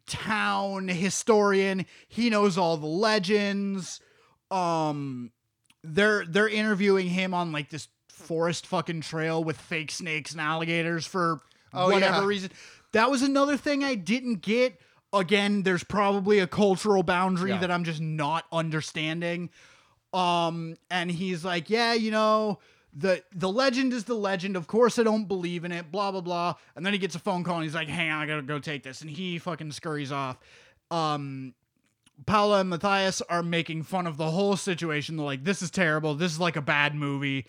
[0.08, 1.86] town historian.
[2.08, 4.00] He knows all the legends.
[4.52, 5.32] Um
[5.84, 11.06] they're they're interviewing him on like this forest fucking trail with fake snakes and alligators
[11.06, 11.42] for
[11.74, 12.26] Oh, whatever yeah.
[12.26, 12.52] reason.
[12.94, 14.80] That was another thing i didn't get.
[15.14, 17.60] Again there's probably a cultural boundary Yeah.
[17.60, 19.50] that i'm just not understanding.
[20.14, 22.60] Um and he's like yeah you know
[22.96, 24.56] the the legend is the legend.
[24.56, 26.56] Of course i don't believe in it blah blah blah.
[26.76, 28.60] And then he gets a phone call and he's like hang on i gotta go
[28.60, 29.02] take this.
[29.02, 30.38] And he fucking scurries off.
[30.92, 31.54] Um
[32.26, 35.18] paula and matthias are making fun of the whole situation.
[35.18, 36.16] They're like this is terrible.
[36.16, 37.46] This is like a bad movie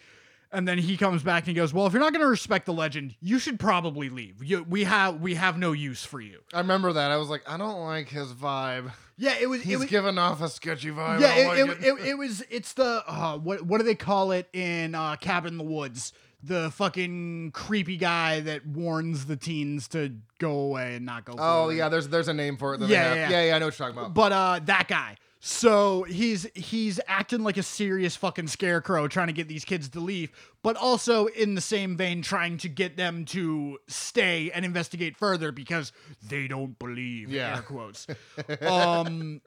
[0.53, 2.73] and then he comes back and he goes well if you're not gonna respect the
[2.73, 6.59] legend you should probably leave you, we have we have no use for you I
[6.59, 7.11] remember that.
[7.11, 8.93] I was like, I don't like his vibe.
[9.19, 11.21] yeah it was He's it was giving off a sketchy vibe.
[11.21, 12.43] yeah, it, don't it, it, it was.
[12.51, 16.13] It's the uh, what what do they call it in uh, Cabin in the Woods?
[16.43, 21.35] The fucking creepy guy that warns the teens to go away and not go.
[21.39, 22.79] oh yeah, there's there's a name for it.
[22.81, 23.31] that Yeah, they have.
[23.31, 23.49] yeah, yeah, yeah.
[23.51, 23.57] yeah.
[23.57, 24.15] I know what you're talking about.
[24.15, 25.17] But uh, that guy.
[25.49, 30.01] So he's he's acting like a serious fucking scarecrow trying to get these kids to
[30.01, 30.33] leave,
[30.65, 35.53] but also in the same vein trying to get them to stay and investigate further
[35.53, 35.93] because
[36.29, 37.31] they don't believe.
[37.31, 37.55] Yeah.
[37.55, 38.09] Air quotes.
[38.61, 39.41] Um,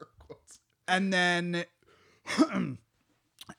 [0.88, 1.66] and then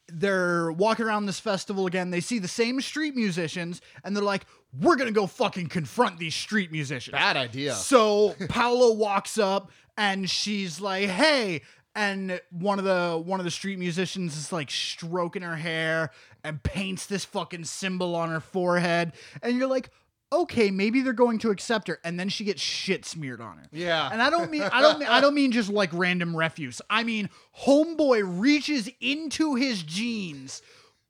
[0.09, 2.11] they're walking around this festival again.
[2.11, 4.47] They see the same street musicians, and they're like,
[4.81, 7.75] "We're gonna go fucking confront these street musicians." Bad idea.
[7.75, 11.61] So Paolo walks up, and she's like, "Hey."
[11.95, 16.11] And one of the one of the street musicians is like stroking her hair
[16.45, 19.13] and paints this fucking symbol on her forehead,
[19.43, 19.91] and you're like,
[20.33, 23.65] okay, maybe they're going to accept her, and then she gets shit smeared on her.
[23.73, 24.09] Yeah.
[24.11, 26.81] And I don't mean I don't mean, I don't mean just like random refuse.
[26.89, 27.29] I mean
[27.65, 30.63] homeboy reaches into his jeans,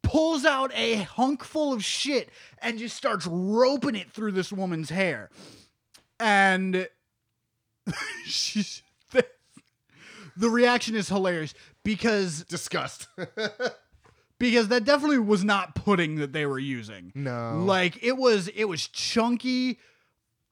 [0.02, 4.90] pulls out a hunk full of shit and just starts roping it through this woman's
[4.90, 5.30] hair.
[6.18, 6.88] And
[8.24, 8.82] she's
[10.40, 13.06] the, reaction is hilarious because Disgust.
[14.38, 17.12] because that definitely was not pudding that they were using.
[17.14, 17.62] no.
[17.64, 19.78] Like it was it was chunky.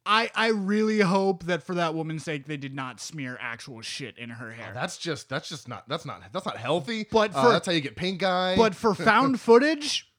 [0.07, 4.17] I I really hope that for that woman's sake they did not smear actual shit
[4.17, 4.73] in her hair.
[4.75, 7.07] that's just that's just not that's not that's not healthy.
[7.11, 8.57] But Uh, for- that's how you get pink eye.
[8.57, 10.11] but for found footage,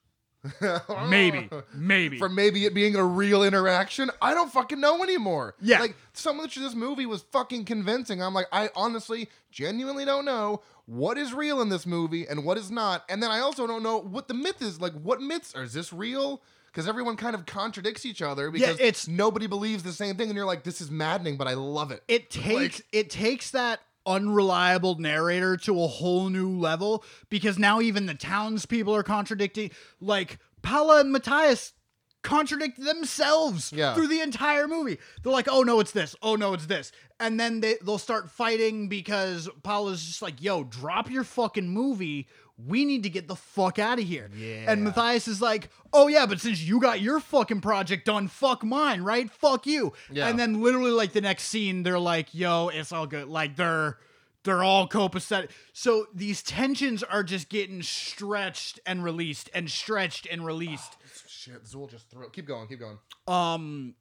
[1.09, 2.17] maybe, maybe.
[2.17, 4.09] for maybe it being a real interaction.
[4.21, 5.55] I don't fucking know anymore.
[5.61, 5.79] Yeah.
[5.81, 8.21] Like some of this movie was fucking convincing.
[8.21, 12.57] I'm like, I honestly, genuinely don't know what is real in this movie and what
[12.57, 13.03] is not.
[13.09, 14.81] And then I also don't know what the myth is.
[14.81, 16.41] Like, what myths are is this real?
[16.67, 20.35] Because everyone kind of contradicts each other because it's- nobody believes the same thing, and
[20.37, 22.03] you're like, this is maddening, but I love it.
[22.07, 23.79] it takes it takes that
[24.09, 29.71] unreliable narrator to a whole new level because now even the townspeople are contradicting.
[30.01, 31.73] Like Paula and Matthias
[32.21, 33.93] contradict themselves Yeah.
[33.95, 34.97] through the entire movie.
[35.23, 36.15] They're like, "Oh no, it's this.
[36.21, 40.63] Oh no, it's this," and then they they'll start fighting because Paula's just like, "Yo,
[40.65, 42.27] drop your fucking movie."
[42.67, 44.29] We need to get the fuck out of here.
[44.35, 44.71] Yeah.
[44.71, 48.63] And Matthias is like, oh yeah, but since you got your fucking project done, fuck
[48.63, 49.29] mine, right?
[49.31, 49.93] Fuck you.
[50.11, 50.27] Yeah.
[50.27, 53.27] And then literally like the next scene, they're like, yo, it's all good.
[53.27, 53.97] Like they're
[54.43, 55.49] they're all copacetic.
[55.73, 60.97] So these tensions are just getting stretched and released and stretched and released.
[61.27, 62.29] Shit, Zool just threw.
[62.29, 62.97] Keep going, keep going.
[63.27, 63.95] Um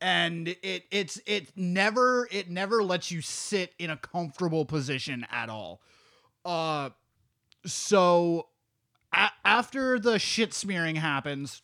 [0.00, 5.48] and it it's it never it never lets you sit in a comfortable position at
[5.48, 5.82] all.
[6.44, 6.90] Uh
[7.66, 8.48] so
[9.12, 11.62] a- after the shit smearing happens,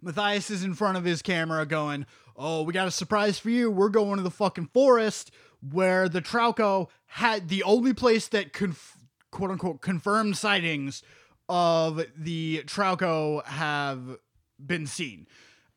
[0.00, 2.06] Matthias is in front of his camera going,
[2.36, 3.70] "Oh, we got a surprise for you.
[3.70, 5.30] We're going to the fucking forest
[5.60, 8.96] where the Trauco had the only place that conf-
[9.30, 11.02] quote unquote confirmed sightings
[11.48, 14.18] of the Trauco have
[14.64, 15.26] been seen."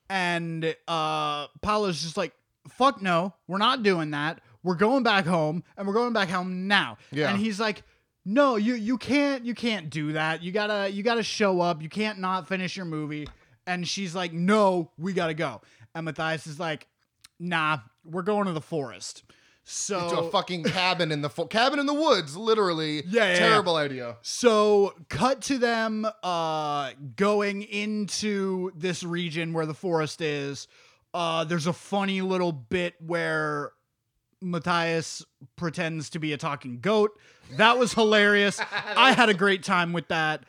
[0.10, 2.34] And uh Paula's just like,
[2.68, 4.42] "Fuck no, we're not doing that.
[4.64, 7.30] We're going back home, and we're going back home now." Yeah.
[7.32, 7.84] And he's like,
[8.26, 10.42] "No, you you can't you can't do that.
[10.44, 11.82] You gotta you gotta show up.
[11.82, 13.28] You can't not finish your movie."
[13.68, 15.62] And she's like, "No, we gotta go."
[15.96, 16.88] And Matthias is like,
[17.40, 19.24] "Nah, we're going to the forest."
[19.64, 23.04] So a fucking cabin in the fo- cabin in the woods, literally.
[23.08, 24.18] Yeah, yeah, terrible idea.
[24.22, 30.68] So cut to them uh going into this region where the forest is.
[31.14, 33.74] Uh there's a funny little bit where
[34.42, 35.24] Matthias
[35.56, 37.18] pretends to be a talking goat.
[37.58, 38.60] That was hilarious.
[38.96, 40.44] I had a great time with that.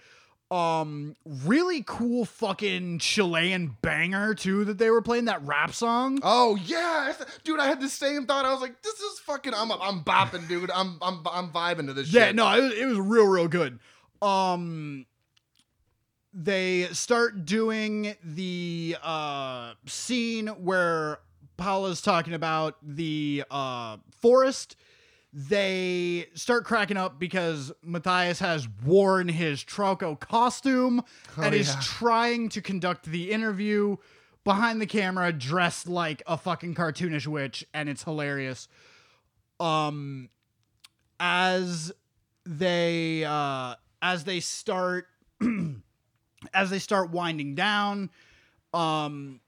[0.50, 6.18] Um, really cool fucking Chilean banger too that they were playing that rap song.
[6.22, 7.58] Oh yeah, dude!
[7.58, 8.44] I had the same thought.
[8.44, 10.70] I was like, "This is fucking." I'm I'm bopping, dude.
[10.70, 12.14] I'm I'm I'm vibing to this shit.
[12.14, 12.36] Yeah, shit.
[12.36, 13.78] no, it was, it was real, real good.
[14.20, 15.06] Um,
[16.34, 21.20] they start doing the uh scene where
[21.62, 24.76] Paula's talking about the uh forest.
[25.32, 31.02] They start cracking up because Matthias has worn his Trauco costume
[31.38, 33.96] and is trying to conduct the interview
[34.44, 38.68] behind the camera dressed like a fucking cartoonish witch, and it's hilarious.
[39.58, 40.28] Um,
[41.20, 41.92] as
[42.44, 45.06] they uh as they start
[46.52, 48.10] as they start winding down
[48.74, 49.40] um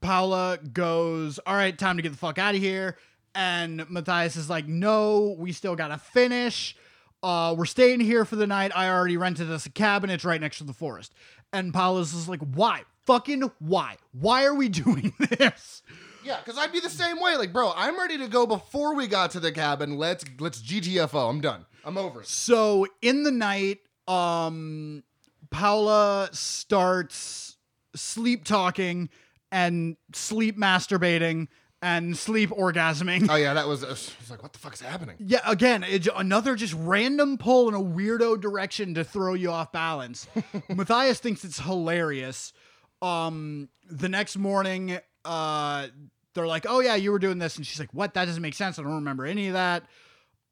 [0.00, 2.96] paula goes all right time to get the fuck out of here
[3.34, 6.76] and matthias is like no we still gotta finish
[7.22, 10.40] uh we're staying here for the night i already rented us a cabin it's right
[10.40, 11.12] next to the forest
[11.52, 15.82] and paula's just like why fucking why why are we doing this
[16.24, 17.36] Yeah, because I'd be the same way.
[17.36, 19.96] Like, bro, I'm ready to go before we got to the cabin.
[19.96, 21.30] Let's let's GTFO.
[21.30, 21.64] I'm done.
[21.84, 22.22] I'm over.
[22.22, 25.04] So in the night, um,
[25.50, 27.56] Paula starts
[27.94, 29.08] sleep talking
[29.50, 31.48] and sleep masturbating
[31.80, 33.28] and sleep orgasming.
[33.30, 33.84] Oh yeah, that was.
[33.84, 35.16] I was like, what the fuck's happening?
[35.20, 39.72] yeah, again, it's another just random pull in a weirdo direction to throw you off
[39.72, 40.26] balance.
[40.68, 42.52] Matthias thinks it's hilarious.
[43.00, 45.86] Um, the next morning, uh,
[46.34, 48.14] they're like, "Oh yeah, you were doing this," and she's like, "What?
[48.14, 48.78] That doesn't make sense.
[48.78, 49.84] I don't remember any of that."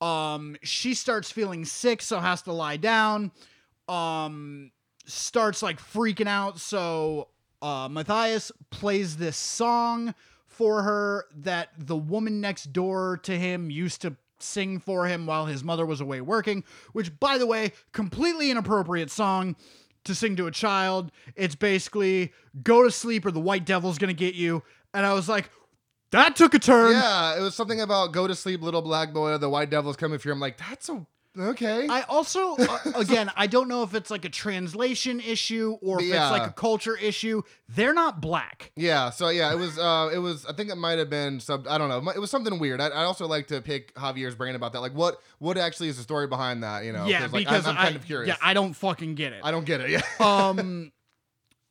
[0.00, 3.32] Um, she starts feeling sick, so has to lie down.
[3.88, 4.70] Um,
[5.06, 6.60] starts like freaking out.
[6.60, 7.28] So
[7.62, 10.14] uh, Matthias plays this song
[10.46, 15.46] for her that the woman next door to him used to sing for him while
[15.46, 19.56] his mother was away working, which, by the way, completely inappropriate song
[20.04, 21.10] to sing to a child.
[21.34, 22.32] It's basically
[22.62, 24.62] go to sleep or the white devil's gonna get you.
[24.94, 25.50] And I was like,
[26.12, 26.92] that took a turn.
[26.92, 29.36] Yeah, it was something about go to sleep, little black boy.
[29.38, 30.32] The white devil's coming for you.
[30.32, 31.06] I'm like, that's a
[31.38, 31.86] okay.
[31.88, 36.06] I also, uh, again, I don't know if it's like a translation issue or if
[36.06, 36.22] Yeah.
[36.30, 37.42] it's like a culture issue.
[37.68, 38.72] They're not black.
[38.76, 39.78] Yeah, so yeah, it was.
[39.78, 40.46] Uh, it was.
[40.46, 41.66] I think it might have been sub.
[41.68, 42.10] I don't know.
[42.12, 42.80] It was something weird.
[42.80, 44.80] I, I also like to pick Javier's brain about that.
[44.80, 46.84] Like, what what actually is the story behind that?
[46.84, 47.06] You know?
[47.06, 48.28] yeah, like, because I'm, I'm I, kind of curious.
[48.28, 49.40] Yeah, I don't fucking get it.
[49.42, 49.90] I don't get it.
[49.90, 50.02] Yeah.
[50.20, 50.92] um,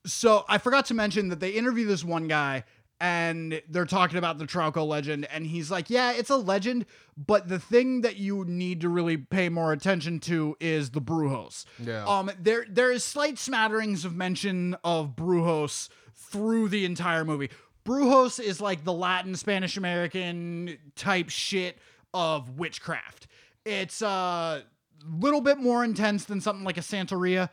[0.05, 2.63] so I forgot to mention that they interview this one guy
[3.01, 6.85] and they're talking about the Trauco legend, and he's like, "Yeah, it's a legend,
[7.17, 11.65] but the thing that you need to really pay more attention to is the Brujos."
[11.79, 12.05] Yeah.
[12.05, 17.49] Um, there there is slight smatterings of mention of Brujos through the entire movie.
[17.85, 21.77] Brujos is like the Latin Spanish American type shit
[22.13, 23.27] of witchcraft.
[23.65, 24.63] It's a
[25.05, 27.49] little bit more intense than something like a Santeria.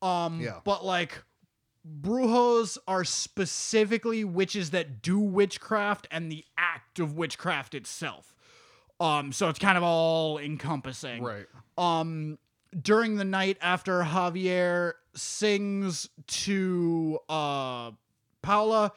[0.00, 0.60] Um, Yeah.
[0.64, 1.22] but like
[2.00, 8.34] Brujos are specifically witches that do witchcraft and the act of witchcraft itself.
[9.00, 11.46] Um, so it's kind of all encompassing right.
[11.76, 12.38] um
[12.80, 17.92] during the night after Javier sings to uh
[18.42, 18.92] Paula,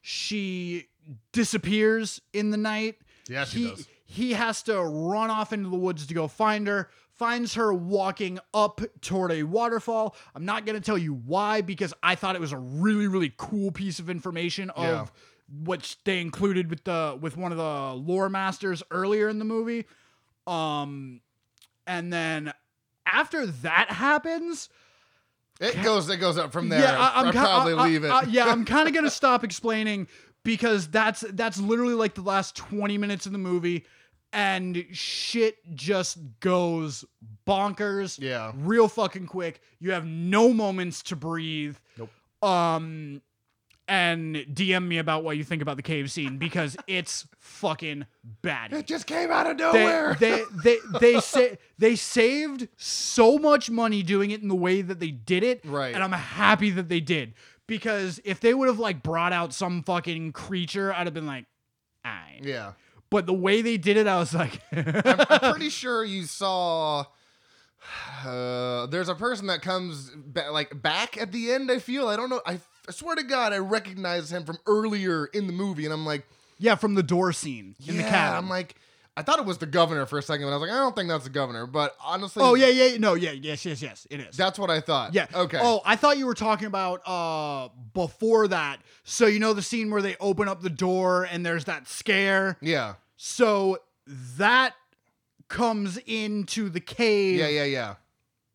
[0.00, 0.88] she
[1.32, 2.96] disappears in the night.
[3.28, 3.88] Yeah, she he, does.
[4.04, 6.88] He has to run off into the woods to go find her.
[7.18, 10.14] Finds her walking up toward a waterfall.
[10.34, 13.70] I'm not gonna tell you why because I thought it was a really really cool
[13.70, 15.06] piece of information of Yeah.
[15.64, 19.86] which they included with the with one of the lore masters earlier in the movie.
[20.46, 21.20] Um,
[21.86, 22.52] and then
[23.06, 24.68] after that happens,
[25.60, 26.08] It goes.
[26.10, 26.80] It goes up from there.
[26.80, 28.10] yeah, I, am probably I- leave it.
[28.10, 30.06] I- yeah, I'm kind of gonna stop explaining
[30.42, 33.86] because that's that's literally like the last 20 minutes of the movie,
[34.32, 37.04] and shit just goes
[37.46, 38.18] bonkers.
[38.20, 38.52] Yeah.
[38.56, 39.60] real fucking quick.
[39.78, 41.76] You have no moments to breathe.
[41.96, 42.10] Nope.
[42.42, 43.22] Um,
[43.88, 48.04] and DM me about what you think about the cave scene because it's fucking
[48.42, 50.16] bad it just came out of nowhere.
[50.18, 54.98] they they they say they saved so much money doing it in the way that
[54.98, 55.94] they did it Right.
[55.94, 57.34] and i'm happy that they did
[57.68, 61.44] because if they would have like brought out some fucking creature i'd have been like
[62.04, 62.40] Aye.
[62.42, 62.72] yeah.
[63.10, 67.04] But the way they did it i was like I'm, I'm pretty sure you saw.
[68.24, 71.70] Uh, there's a person that comes ba- like back at the end.
[71.70, 72.40] I feel I don't know.
[72.44, 76.04] I, I swear to God, I recognize him from earlier in the movie, and I'm
[76.04, 76.26] like,
[76.58, 78.02] yeah from the door scene in yeah.
[78.02, 78.74] the cabin I'm like,
[79.18, 80.94] I thought it was the governor for a second, but I was like, I don't
[80.94, 81.66] think that's the governor.
[81.66, 84.80] But honestly, oh yeah yeah no yeah yes yes yes it is that's what I
[84.80, 85.14] thought.
[85.14, 85.26] Yeah.
[85.34, 85.58] Okay.
[85.60, 88.80] Oh, I thought you were talking about uh before that.
[89.04, 92.58] So you know the scene where they open up the door and there's that scare.
[92.60, 92.94] Yeah.
[93.16, 93.78] So
[94.36, 94.74] that
[95.48, 97.94] comes into the cave Yeah, yeah, yeah.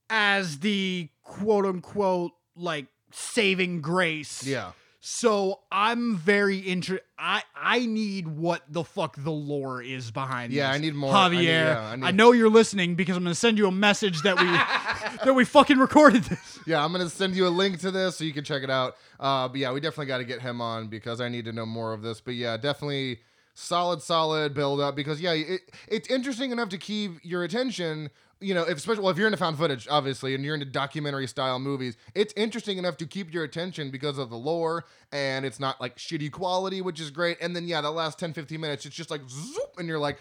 [0.10, 4.46] as the quote unquote like saving grace.
[4.46, 4.72] Yeah.
[5.04, 7.04] So I'm very interested.
[7.18, 10.54] I I need what the fuck the lore is behind.
[10.54, 10.76] Yeah, this.
[10.76, 13.24] I need more- I Javier, need- I, yeah, I need- know you're listening because I'm
[13.24, 14.46] gonna send you a message that we
[15.26, 16.60] that we fucking recorded this.
[16.68, 18.96] Yeah, I'm gonna send you a link to this so you can check it out.
[19.20, 21.66] Uh, but yeah, we definitely got to get him on because I need to know
[21.66, 22.22] more of this.
[22.22, 23.22] But yeah, definitely
[23.56, 28.12] solid, solid build up because yeah, it, it's interesting enough to keep your attention.
[28.42, 31.28] You know, if especially well, if you're into found footage, obviously, and you're into documentary
[31.28, 35.60] style movies, it's interesting enough to keep your attention because of the lore and it's
[35.60, 37.38] not like shitty quality, which is great.
[37.40, 40.18] And then yeah, the last 10, 15 minutes, it's just like zoop, and you're like.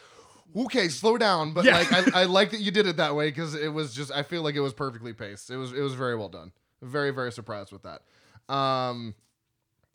[0.56, 1.78] Okay, slow down, but Yeah.
[1.78, 4.24] like I, I like that you did it that way because it was just I
[4.24, 5.48] feel like it was perfectly paced.
[5.48, 6.50] It was it was very well done.
[6.82, 8.02] Very very surprised with that.
[8.52, 9.14] Um,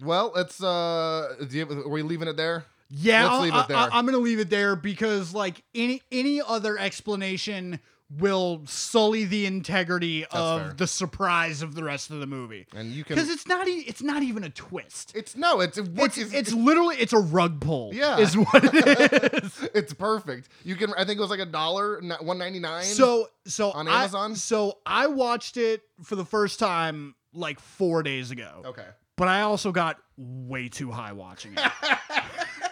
[0.02, 2.64] well, it's uh, do you, are we leaving it there?
[2.90, 3.78] Yeah, Let's leave it I, there.
[3.78, 7.80] I, am gonna leave it there because like any any other explanation
[8.10, 10.74] will sully the integrity of fair.
[10.78, 12.68] the surprise of the rest of the movie.
[12.76, 13.16] And you can.
[13.16, 15.12] Because it's not e- it's not even a twist.
[15.16, 17.92] It's no, it's It's, is it's literally it's a rug pull.
[17.94, 18.20] Yeah.
[18.20, 19.70] is what it is.
[19.74, 20.50] it's perfect.
[20.64, 20.94] You can.
[20.94, 22.84] I think it was like a dollar, one ninety nine.
[22.84, 24.36] So so On I- Amazon?
[24.36, 28.62] so I watched it for the first time like four days ago.
[28.66, 28.86] okay.
[29.18, 31.72] but I also got way too high watching it.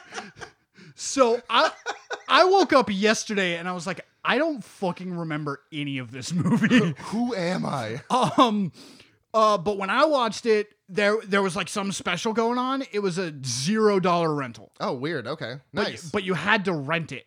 [0.96, 1.72] so I
[2.28, 6.32] I woke up yesterday and I was like, I don't fucking remember any of this
[6.34, 6.94] movie.
[7.08, 8.02] Who am I?
[8.10, 8.72] um
[9.34, 12.84] uh but when I watched it, there there was like some special going on.
[12.92, 14.72] It was a zero dollar rental.
[14.80, 15.28] Oh, weird.
[15.28, 16.10] Okay, nice.
[16.10, 17.26] but you had to rent it.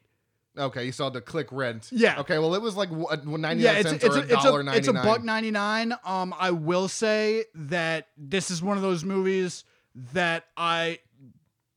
[0.59, 1.89] okay, you saw the click rent.
[1.93, 2.21] Yeah.
[2.21, 4.89] Okay, well, it was like ninety Yeah, it's cents it's or a, dollar a it's
[4.89, 5.95] a buck ninety nine.
[6.05, 9.65] Um, I will say that this is one of those movies
[10.13, 11.01] that I,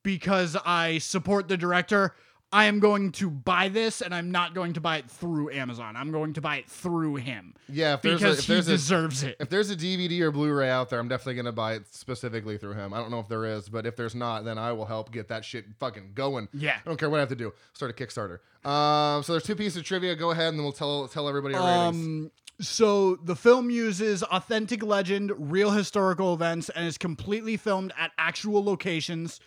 [0.03, 2.13] because I support the director,
[2.51, 5.95] I am going to buy this, and I'm not going to buy it through Amazon.
[5.95, 8.67] I'm going to buy it through him Yeah, if there's a, because if he there's
[8.67, 9.35] a, deserves it.
[9.39, 12.73] If there's a DVD or Blu-ray out there, I'm definitely gonna buy it specifically through
[12.73, 12.93] him.
[12.93, 15.27] I don't know if there is, but if there's not, then I will help get
[15.27, 16.47] that shit fucking going.
[16.53, 16.77] Yeah.
[16.83, 17.53] I don't care what I have to do.
[17.73, 18.39] Start a Kickstarter.
[18.67, 20.15] Um, so there's two pieces of trivia.
[20.15, 22.05] Go ahead, and then we'll tell tell everybody our ratings.
[22.05, 22.31] Um,
[22.61, 28.63] so the film uses authentic legend, real historical events, and is completely filmed at actual
[28.63, 29.39] locations,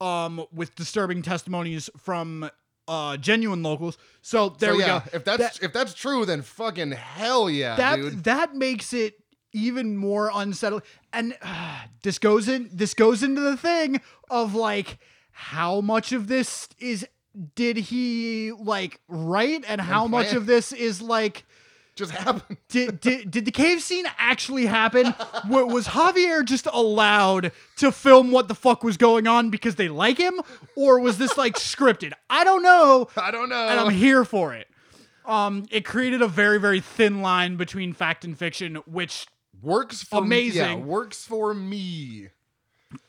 [0.00, 2.50] um, with disturbing testimonies from
[2.88, 3.98] uh genuine locals.
[4.22, 5.16] So there so we yeah, go.
[5.16, 8.24] if that's if that's true, then fucking hell yeah, that dude.
[8.24, 9.14] that makes it
[9.52, 10.82] even more unsettling.
[11.12, 14.98] And uh, this goes in this goes into the thing of like
[15.32, 17.06] how much of this is
[17.54, 21.44] did he like write and how much of this is like
[21.96, 22.58] Just happened.
[22.68, 25.14] did, did did the cave scene actually happen?
[25.48, 29.88] Wa- was Javier just allowed to film what the fuck was going on because they
[29.88, 30.40] like him,
[30.76, 32.12] or was this like scripted?
[32.28, 33.68] I don't know, I don't know.
[33.68, 34.68] and I'm here for it.
[35.24, 39.26] Um, it created a very very thin line between fact and fiction, which
[39.62, 40.86] works for Me, yeah, Amazing.
[40.86, 42.28] works for me.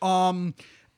[0.01, 0.55] um.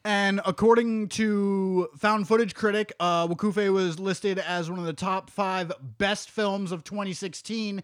[0.09, 5.29] And according to Found Footage Critic, uh, Wakufe was listed as one of the top
[5.29, 7.83] five best films of 2016.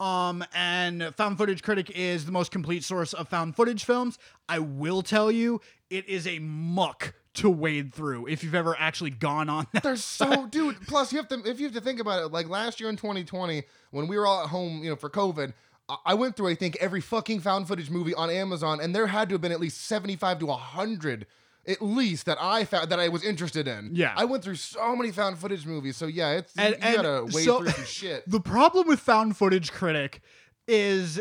[0.00, 4.18] Um, and Found Footage Critic is the most complete source of found footage films.
[4.48, 5.60] I will tell you,
[5.90, 9.82] it is a muck to wade through if you've ever actually gone on that.
[9.82, 10.80] They're so, dude.
[10.86, 12.32] Plus, you have to if you have to think about it.
[12.32, 15.52] Like last year in 2020, when we were all at home, you know, for COVID,
[15.90, 19.08] I- I went through I think every fucking found footage movie on Amazon, and there
[19.08, 21.26] had to have been at least 75 to 100
[21.68, 23.90] at least that I found that I was interested in.
[23.92, 24.12] Yeah.
[24.16, 25.96] I went through so many found footage movies.
[25.96, 28.24] So yeah, it's And- you and gotta wade so- through some shit.
[28.30, 30.20] The problem with Found Footage Critic
[30.66, 31.20] is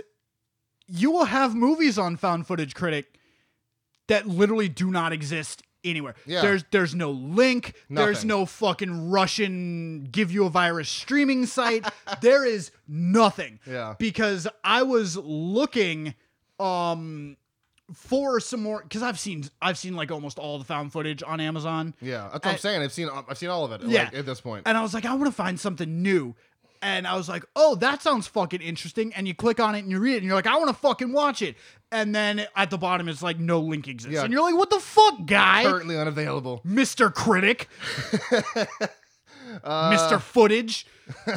[0.87, 3.19] you will have movies on Found Footage Critic
[4.07, 6.15] that literally do not exist anywhere.
[6.25, 6.41] Yeah.
[6.41, 7.73] There's there's no link.
[7.89, 11.85] There's no fucking Russian give you a virus streaming site.
[12.21, 13.59] there is nothing.
[13.65, 13.95] Yeah.
[13.99, 16.15] Because I was looking
[16.59, 17.35] um
[17.93, 21.39] for some more because I've seen I've seen like almost all the found footage on
[21.39, 21.93] Amazon.
[22.01, 22.81] Yeah, that's what I'm saying.
[22.81, 23.87] I've seen I've seen all of it.
[23.87, 24.05] Yeah.
[24.05, 24.63] like, at this point.
[24.65, 26.35] And I was like, I want to find something new.
[26.81, 29.11] And I was like, oh, that sounds fucking interesting.
[29.15, 30.75] And you click on it and you read it and you're like, I want to
[30.75, 31.55] fucking watch it.
[31.91, 34.13] And then at the bottom, it's like, no link exists.
[34.13, 34.23] Yeah.
[34.23, 35.63] And you're like, what the fuck, guy?
[35.63, 36.61] Currently unavailable.
[36.67, 37.11] Mr.
[37.11, 37.67] Critic,
[39.63, 40.21] Uh, Mr.
[40.21, 40.85] Footage.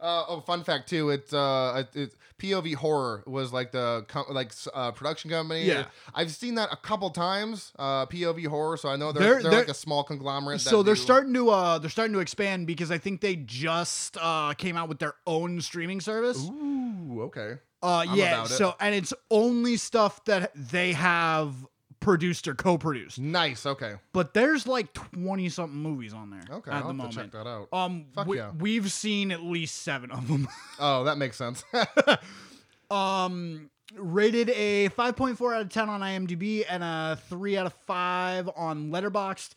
[0.00, 1.10] Uh, oh, fun fact too.
[1.10, 5.64] It's uh, it- it's POV horror was like the com- like uh, production company.
[5.64, 5.86] Yeah.
[6.14, 7.72] I've seen that a couple times.
[7.76, 10.60] Uh, POV horror, so I know they're They're- they're, like a small conglomerate.
[10.60, 14.16] So they're do- starting to uh they're starting to expand because I think they just
[14.20, 16.38] uh came out with their own streaming service.
[16.48, 17.58] Ooh, okay.
[17.82, 21.54] Uh I'm yeah, so and it's only stuff that they have
[22.00, 23.18] produced or co-produced.
[23.18, 23.66] Nice.
[23.66, 23.94] Okay.
[24.12, 26.70] But there's like 20 something movies on there Okay.
[26.70, 27.14] at I'll the have moment.
[27.14, 27.68] to check that out.
[27.72, 28.50] Um, Fuck we, yeah.
[28.58, 30.48] we've seen at least seven of them.
[30.80, 31.64] oh, that makes sense.
[32.90, 38.50] um, rated a 5.4 out of 10 on IMDb and a 3 out of 5
[38.56, 39.50] on Letterboxd.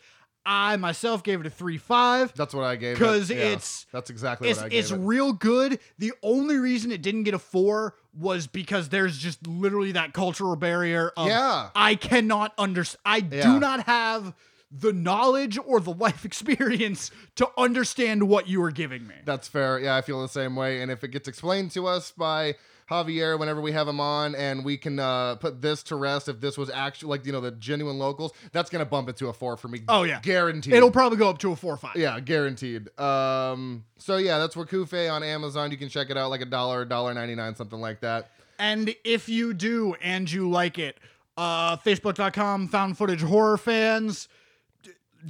[0.43, 2.33] I myself gave it a 3 5.
[2.35, 2.95] That's what I gave.
[2.97, 2.99] it.
[2.99, 4.97] 'Cause Yeah, it's- that's exactly It's, what I gave it's it.
[4.97, 5.79] real good.
[5.99, 10.55] The only reason it didn't get a 4 was because there's just literally that cultural
[10.55, 11.69] barrier of Yeah.
[11.75, 13.01] I cannot understand.
[13.05, 13.43] I Yeah.
[13.43, 14.33] do not have
[14.69, 19.15] the knowledge or the life experience to understand what you are giving me.
[19.25, 19.79] That's fair.
[19.79, 20.81] Yeah, I feel the same way.
[20.81, 22.55] And if it gets explained to us by
[22.91, 26.41] Javier whenever we have him on, and we can uh, put this to rest, if
[26.41, 29.33] this was actually like you know the genuine locals, that's gonna bump it to a
[29.33, 29.81] four for me.
[29.87, 30.19] Oh, yeah.
[30.21, 30.73] guaranteed.
[30.73, 31.95] It'll probably go up to a 4 or 5.
[31.95, 32.89] yeah, guaranteed.
[32.99, 35.71] Um, so yeah, that's Wakufe on Amazon.
[35.71, 38.31] You can check it out like a dollar, dollar ninety nine, something like that.
[38.59, 40.99] And if you do and you like it,
[41.37, 44.27] uh, Facebook.com found footage horror fans.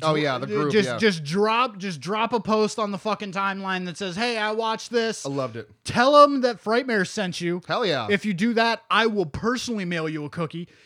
[0.01, 0.71] Oh yeah, the group.
[0.71, 0.97] just yeah.
[0.97, 4.89] just drop just drop a post on the fucking timeline that says, "Hey, I watched
[4.91, 5.69] this." I loved it.
[5.83, 7.61] Tell them that Frightmare sent you.
[7.67, 8.07] Hell yeah.
[8.09, 10.67] If you do that, I will personally mail you a cookie.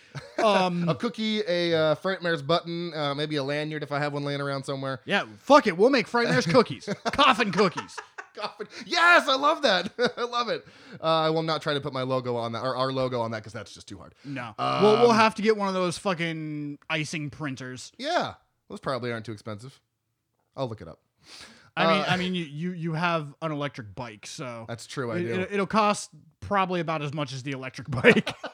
[0.41, 4.23] Um, a cookie, a uh, Frightmares button, uh, maybe a lanyard if I have one
[4.23, 5.01] laying around somewhere.
[5.03, 5.77] yeah, fuck it.
[5.77, 7.97] We'll make Frightmare's cookies, coffin cookies.
[8.33, 8.67] Coffin.
[8.85, 9.91] Yes, I love that.
[10.17, 10.65] I love it.
[11.01, 13.31] Uh, I will not try to put my logo on that or our logo on
[13.31, 14.13] that because that's just too hard.
[14.23, 17.91] No, Um, we'll we'll have to get one of those fucking icing printers.
[17.97, 18.35] Yeah,
[18.69, 19.79] those probably aren't too expensive.
[20.55, 20.99] I'll look it up.
[21.77, 25.11] I mean, Uh, I mean, you, you you have an electric bike, so That's true.
[25.11, 25.47] I do.
[25.51, 26.09] it, will cost
[26.39, 28.33] probably about as much as the electric bike.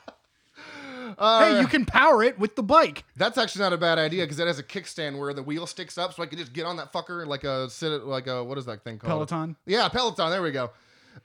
[1.17, 3.03] Uh, hey, you can power it with the bike.
[3.17, 5.97] That's actually not a bad idea because it has a kickstand where the wheel sticks
[5.97, 8.57] up, so I can just get on that fucker like a sit like a what
[8.57, 9.27] is that thing called?
[9.27, 9.55] Peloton.
[9.65, 10.29] Yeah, Peloton.
[10.31, 10.65] There we go.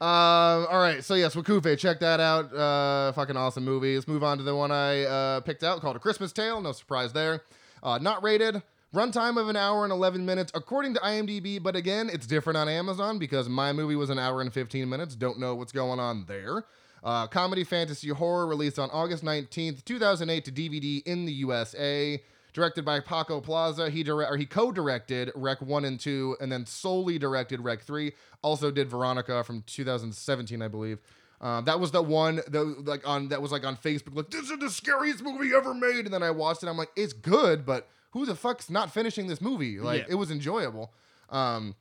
[0.01, 2.53] Um, all right, so yes, Wakufe, check that out.
[2.53, 3.95] Uh, fucking awesome movie.
[3.95, 6.61] Let's move on to the one I uh, picked out called A Christmas Tale.
[6.61, 7.43] No surprise there.
[7.83, 8.63] Uh, not rated.
[8.95, 12.69] Runtime of an hour and 11 minutes, according to IMDb, but again, it's different on
[12.69, 15.17] Amazon because my movie was an hour and 15 minutes.
[15.17, 16.65] Don't know what's going on there.
[17.03, 22.23] Uh, comedy, fantasy, horror, released on August 19th, 2008 to DVD in the USA.
[22.53, 26.65] Directed by Paco Plaza, he dire- or he co-directed Rec One and Two, and then
[26.65, 28.13] solely directed Rec Three.
[28.41, 30.99] Also did Veronica from 2017, I believe.
[31.43, 34.49] Um, that was the one that like on that was like on Facebook, like this
[34.49, 36.07] is the scariest movie ever made.
[36.07, 39.27] And then I watched it, I'm like, it's good, but who the fuck's not finishing
[39.27, 39.79] this movie?
[39.79, 40.07] Like Yeah.
[40.11, 40.93] it was enjoyable.
[41.29, 41.75] Um,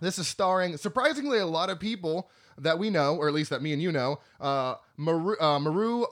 [0.00, 3.62] this is starring surprisingly a lot of people that we know, or at least that
[3.62, 4.18] me and you know.
[4.40, 6.04] Uh, Maru, uh, Maru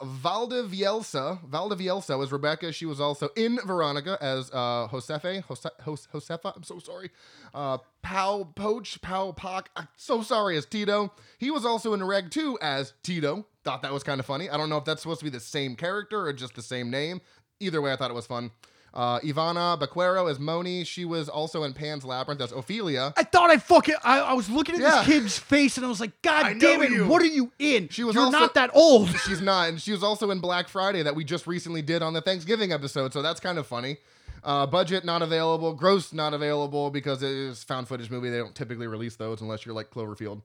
[0.50, 1.38] Valdivielso.
[1.48, 2.72] Valdivielso was Rebecca.
[2.72, 5.42] She was also in Veronica as uh, Josefe.
[5.44, 6.52] Jose, Jos- Josefa.
[6.56, 7.10] I'm so sorry.
[7.54, 9.00] Uh, Pau Poach.
[9.02, 9.70] Pau Pock.
[9.76, 11.12] I'm so sorry as Tito.
[11.38, 13.46] He was also in Rec 2 as Tito.
[13.64, 14.48] Thought that was kind of funny.
[14.48, 16.90] I don't know if that's supposed to be the same character or just the same
[16.90, 17.20] name.
[17.60, 18.50] Either way, I thought it was fun.
[18.92, 20.82] Uh, Ivana Baquero as Moni.
[20.84, 23.12] She was also in Pan's Labyrinth as Ophelia.
[23.16, 23.94] I thought I fucking.
[24.02, 24.90] I, I was looking at Yeah.
[24.98, 26.90] this kid's face and I was like, God damn it!
[26.90, 27.06] you.
[27.06, 27.88] What are you in?
[27.88, 29.08] She was You're also- not that old.
[29.26, 32.12] She's not, and she was also in Black Friday that we just recently did on
[32.14, 33.98] the Thanksgiving episode, so that's kind of funny.
[34.42, 38.30] Uh, budget not available, gross not available because it is found footage movie.
[38.30, 40.40] They don't typically release those unless you're like Cloverfield.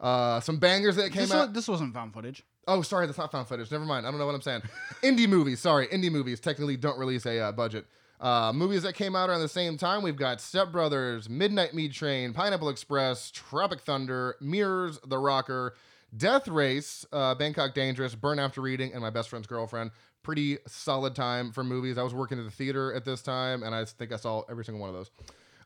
[0.00, 1.48] Uh, some bangers that came This, out.
[1.48, 2.42] was, this wasn't found footage.
[2.68, 3.70] Oh, sorry, that's not found footage.
[3.70, 4.06] Never mind.
[4.06, 4.62] I don't know what I'm saying.
[5.02, 5.60] indie movies.
[5.60, 7.86] Sorry, indie movies technically don't release a uh, budget.
[8.20, 10.02] Uh, movies that came out around the same time.
[10.02, 15.74] We've got Step Brothers, Midnight Meat Train, Pineapple Express, Tropic Thunder, Mirrors, The Rocker,
[16.16, 19.90] Death Race, uh, Bangkok Dangerous, Burn After Reading, and My Best Friend's Girlfriend.
[20.22, 21.98] Pretty solid time for movies.
[21.98, 24.64] I was working at the theater at this time, and I think I saw every
[24.64, 25.10] single one of those.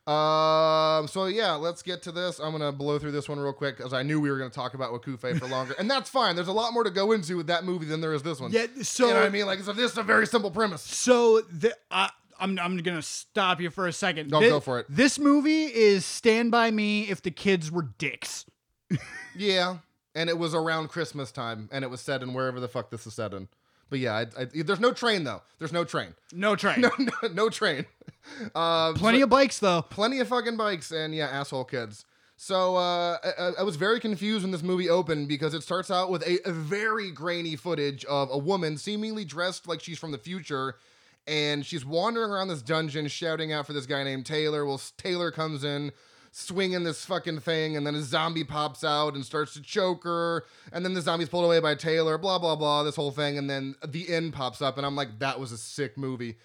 [0.07, 1.07] Um.
[1.09, 2.39] So yeah, let's get to this.
[2.39, 4.75] I'm gonna blow through this one real quick because I knew we were gonna talk
[4.75, 6.37] about Wakufe for longer, and that's fine.
[6.37, 8.51] There's a lot more to go into with that movie than there is this one.
[8.51, 8.67] Yeah.
[8.83, 9.47] So you know what I mean?
[9.47, 10.83] Like, so this is a very simple premise.
[10.83, 14.31] So the, I I'm I'm gonna stop you for a second.
[14.31, 14.87] No, Thi- go for it.
[14.89, 18.47] This movie is Stand by Me if the kids were dicks.
[19.37, 19.77] Yeah,
[20.17, 23.07] and it was around Christmas time, and it was set in wherever the fuck this
[23.07, 23.47] is set in.
[23.91, 25.43] But yeah, I, I, there's no train though.
[25.59, 26.15] There's no train.
[26.33, 26.81] No train.
[26.81, 27.85] No, no, no train.
[28.55, 29.83] Um, Plenty so- of bikes though.
[29.83, 32.05] plenty of fucking bikes and yeah, asshole kids.
[32.37, 36.11] So uh, I, I was very confused when this movie opened because it starts out
[36.11, 40.19] with a, a very grainy footage of a woman seemingly dressed like she's from the
[40.19, 40.77] future,
[41.27, 44.65] and she's wandering around this dungeon shouting out for this guy named Taylor.
[44.65, 45.91] Well, Taylor comes in.
[46.33, 50.45] Swinging this fucking thing, and then a zombie pops out and starts to choke her,
[50.73, 53.51] and then the zombie's pulled away by Taylor, blah, blah, blah, this whole thing, and
[53.51, 56.37] then the end pops up, and I'm like, that was a sick movie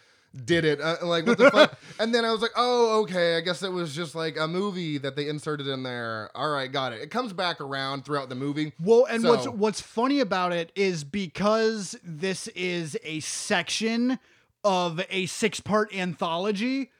[0.43, 0.81] did it.
[0.81, 1.79] Uh, like what the fuck?
[1.99, 3.37] And then I was like, oh, okay.
[3.37, 6.29] I guess it was just like a movie that they inserted in there.
[6.35, 7.01] All right, got it.
[7.01, 8.73] It comes back around throughout the movie.
[8.79, 14.19] Well, and what's what's funny about it is because this is a section
[14.63, 16.91] of a six part anthology,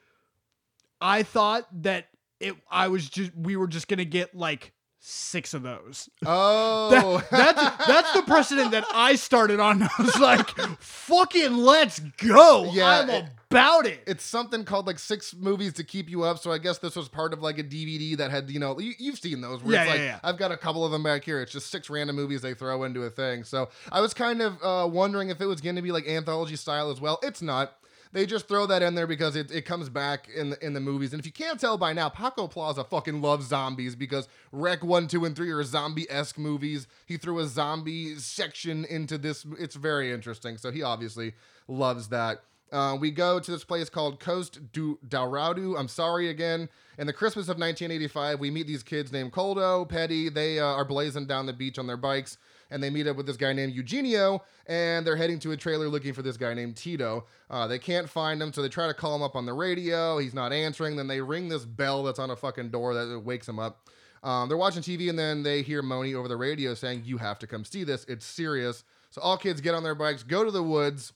[1.00, 2.06] I thought that
[2.40, 6.08] it I was just we were just gonna get like six of those.
[6.26, 9.82] Oh, That's that's the precedent that I started on.
[9.84, 10.48] I was like,
[10.80, 12.70] fucking let's go.
[12.72, 14.00] Yeah, I'm it- about it.
[14.08, 16.38] it's something called like six movies to keep you up.
[16.38, 18.92] So I guess this was part of like a DVD that had, you know, you,
[18.98, 20.18] you've seen those where Yeah, it's yeah, like, yeah.
[20.24, 21.40] I've got a couple of them back here.
[21.40, 23.44] It's just six random movies they throw into a thing.
[23.44, 26.56] So I was kind of uh, wondering if it was going to be like anthology
[26.56, 27.20] style as well.
[27.22, 27.74] It's not.
[28.16, 30.80] They just throw that in there because it, it comes back in the, in the
[30.80, 31.12] movies.
[31.12, 35.08] And if you can't tell by now, Paco Plaza fucking loves zombies because Rec 1,
[35.08, 36.86] 2, and 3 are zombie esque movies.
[37.04, 39.44] He threw a zombie section into this.
[39.58, 40.56] It's very interesting.
[40.56, 41.34] So he obviously
[41.68, 42.42] loves that.
[42.72, 45.78] Uh, we go to this place called Coast du Dauradu.
[45.78, 46.70] I'm sorry again.
[46.98, 50.30] In the Christmas of 1985, we meet these kids named Coldo, Petty.
[50.30, 52.38] They uh, are blazing down the beach on their bikes,
[52.70, 55.88] and they meet up with this guy named Eugenio, and they're heading to a trailer
[55.88, 57.26] looking for this guy named Tito.
[57.50, 60.18] Uh, they can't find him, so they try to call him up on the radio.
[60.18, 60.96] He's not answering.
[60.96, 63.88] Then they ring this bell that's on a fucking door that wakes him up.
[64.22, 67.38] Um, they're watching TV, and then they hear Moni over the radio saying, "You have
[67.40, 68.04] to come see this.
[68.08, 71.12] It's serious." So all kids get on their bikes, go to the woods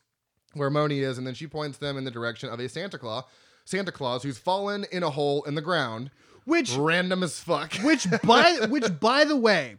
[0.55, 3.25] where Moni is, and then she points them in the direction of a Santa Claus,
[3.65, 6.11] Santa Claus who's fallen in a hole in the ground.
[6.45, 7.75] Which Random as fuck.
[7.83, 9.77] which by which by the way,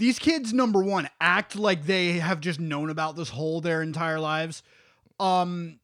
[0.00, 4.18] these kids number one act like they have just known about this hole their entire
[4.18, 4.62] lives.
[5.20, 5.78] Um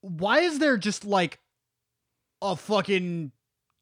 [0.00, 1.38] why is there just like
[2.42, 3.30] a fucking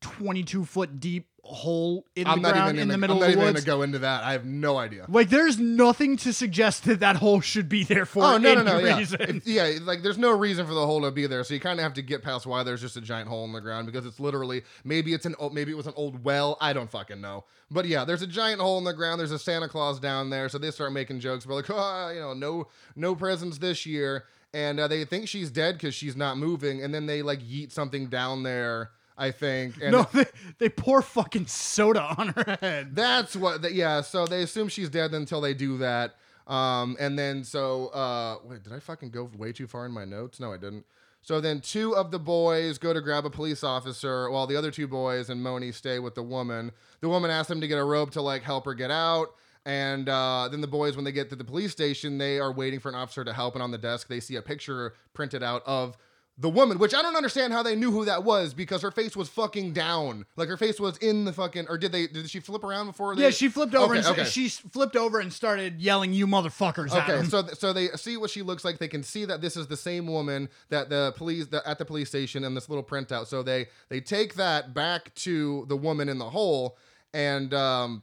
[0.03, 3.23] 22 foot deep hole in I'm the not ground even in the gonna- middle I'm
[3.23, 3.65] of not the even woods?
[3.65, 4.23] gonna go into that.
[4.23, 5.07] I have no idea.
[5.09, 8.63] Like there's nothing to suggest that that hole should be there for Oh no any
[8.63, 9.43] no no yeah reason.
[9.45, 11.83] Yeah like there's no reason for the hole to be there so you kind of
[11.83, 14.21] have to get past why there's just a giant hole in the ground because it's
[14.21, 17.45] literally maybe it's an o- maybe it was an old well I don't fucking know
[17.71, 20.49] but yeah there's a giant hole in the ground there's a Santa Claus down there
[20.49, 24.25] so they start making jokes about like oh you know no no presents this year
[24.55, 27.73] and uh, they think she's dead because she's not moving and then they like yeet
[27.73, 30.25] something down there I think and no, they,
[30.59, 32.95] they pour fucking soda on her head.
[32.97, 33.63] That's what.
[33.63, 34.01] The, yeah.
[34.01, 36.17] So they assume she's dead until they do that.
[36.47, 40.05] Um, and then so uh, wait, did I fucking go way too far in my
[40.05, 40.41] notes?
[40.41, 40.85] No, I didn't.
[41.25, 44.73] So then two of the boys go to grab a police officer, while the other
[44.73, 46.73] two boys and Moni stay with the woman.
[47.01, 49.29] The woman asks them to get a rope to like help her get out.
[49.65, 52.81] And uh, then the boys, when they get to the police station, they are waiting
[52.81, 53.55] for an officer to help.
[53.55, 55.97] And on the desk, they see a picture printed out of
[56.39, 59.15] the woman, which I don't understand how they knew who that was because her face
[59.15, 60.25] was fucking down.
[60.37, 61.67] Like her face was in the fucking.
[61.69, 62.07] Or did they?
[62.07, 63.15] Did she flip around before?
[63.15, 64.25] They, Yeah, she flipped over Okay, and okay.
[64.29, 68.31] she flipped over and started yelling, "You motherfuckers!" at Okay, so so they see what
[68.31, 68.79] she looks like.
[68.79, 71.85] They can see that this is the same woman that the police that at the
[71.85, 73.27] police station and this little printout.
[73.27, 76.79] So they they take that back to the woman in the hole,
[77.13, 78.03] and um,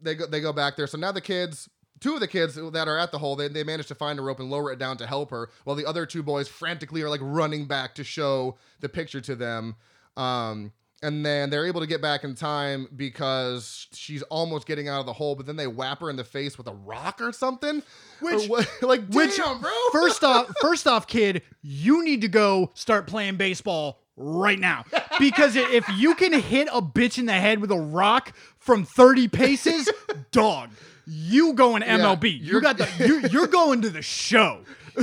[0.00, 0.86] they go they go back there.
[0.86, 1.68] So now the kids.
[2.04, 4.22] Two of the kids that are at the hole, they, they manage to find a
[4.22, 7.08] rope and lower it down to help her, while the other two boys frantically are
[7.08, 9.74] like running back to show the picture to them.
[10.14, 10.70] Um,
[11.02, 15.06] and then they're able to get back in time because she's almost getting out of
[15.06, 17.82] the hole, but then they whap her in the face with a rock or something.
[18.20, 19.70] Which- Or what- like, Which, damn, bro.
[19.92, 24.84] first off, first off, kid, you need to go start playing baseball right now
[25.18, 29.28] because if you can hit a bitch in the head with a rock from 30
[29.28, 29.90] paces,
[30.32, 30.68] dog,
[31.06, 32.32] you going MLB.
[32.32, 34.60] you you're- got the you, you're going to the show.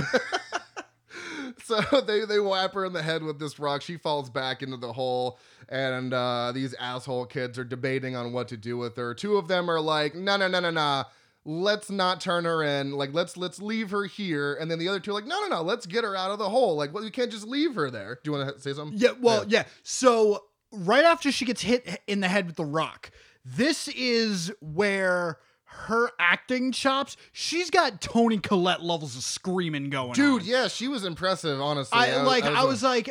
[1.64, 3.82] so they they whap her in the head with this rock.
[3.82, 5.40] She falls back into the hole,
[5.70, 9.14] and uh, these asshole kids are debating on what to do with her.
[9.14, 11.04] Two of them are like, no, no, no, no, no.
[11.44, 12.92] Let's not turn her in.
[12.92, 14.56] Like, let's let's leave her here.
[14.56, 15.62] And then the other two are like, no, no, no.
[15.64, 16.76] Let's get her out of the hole.
[16.76, 18.20] Like, well, you can't just leave her there.
[18.24, 18.98] Do you want to say something?
[18.98, 19.64] Yeah, well, yeah.
[19.82, 23.10] So right after she gets hit in the head with the rock,
[23.44, 25.40] this is where
[25.74, 27.18] her acting chops.
[27.32, 30.48] She's got Toni Collette levels of screaming going Dude, on.
[30.48, 31.60] yeah, she was impressive.
[31.62, 32.44] Honestly, I like.
[32.44, 33.10] I a- was like,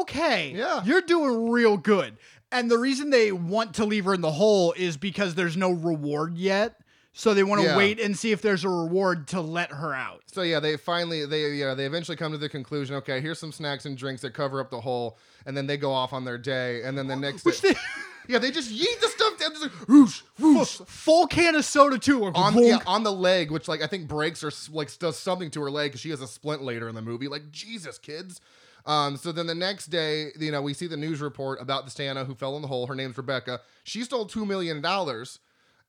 [0.00, 0.84] okay, Yeah.
[0.84, 2.16] you're doing real good.
[2.50, 5.70] And the reason they want to leave her in the hole is because there's no
[5.70, 6.76] reward yet.
[7.14, 7.76] So they want to Yeah.
[7.76, 10.22] wait and see if there's a reward to let her out.
[10.32, 12.96] So yeah, they finally they yeah they eventually come to the conclusion.
[12.96, 15.92] Okay, here's some snacks and drinks that cover up the hole, and then they go
[15.92, 16.82] off on their day.
[16.84, 17.78] And then the next Which day, they
[18.32, 21.98] yeah, they just yeet the stuff down, just like whoosh, whoosh, full can of soda
[21.98, 22.20] too.
[22.20, 25.50] Like, on yeah, on the leg, which like I think breaks or like does something
[25.50, 27.28] to her leg because she has a splint later in the movie.
[27.28, 28.40] Like Jesus, kids.
[28.86, 31.90] Um, so then the next day, you know, we see the news report about the
[31.90, 32.86] Santa who fell in the hole.
[32.86, 33.60] Her name's Rebecca.
[33.84, 35.38] She stole two million dollars,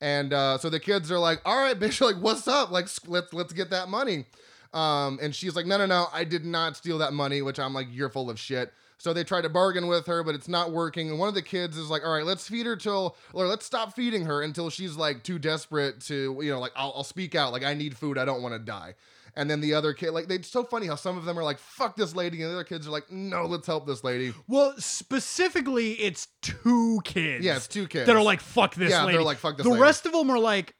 [0.01, 2.71] and uh, so the kids are like, "All right, bitch, like what's up?
[2.71, 4.25] Like let's let's get that money."
[4.73, 7.73] Um, and she's like, "No, no, no, I did not steal that money." Which I'm
[7.73, 10.71] like, "You're full of shit." So they try to bargain with her, but it's not
[10.71, 11.09] working.
[11.09, 13.65] And one of the kids is like, "All right, let's feed her till, or let's
[13.65, 17.35] stop feeding her until she's like too desperate to, you know, like I'll, I'll speak
[17.35, 18.95] out, like I need food, I don't want to die."
[19.35, 21.43] And then the other kid, like, they, it's so funny how some of them are
[21.43, 22.43] like, fuck this lady.
[22.43, 24.31] And the other kids are like, no, let's help this lady.
[24.47, 27.43] Well, specifically, it's two kids.
[27.43, 28.05] Yeah, it's two kids.
[28.05, 30.11] that are like, "Fuck this Yeah, lady." they're like, "Fuck this The lady." rest of
[30.11, 30.75] them are like,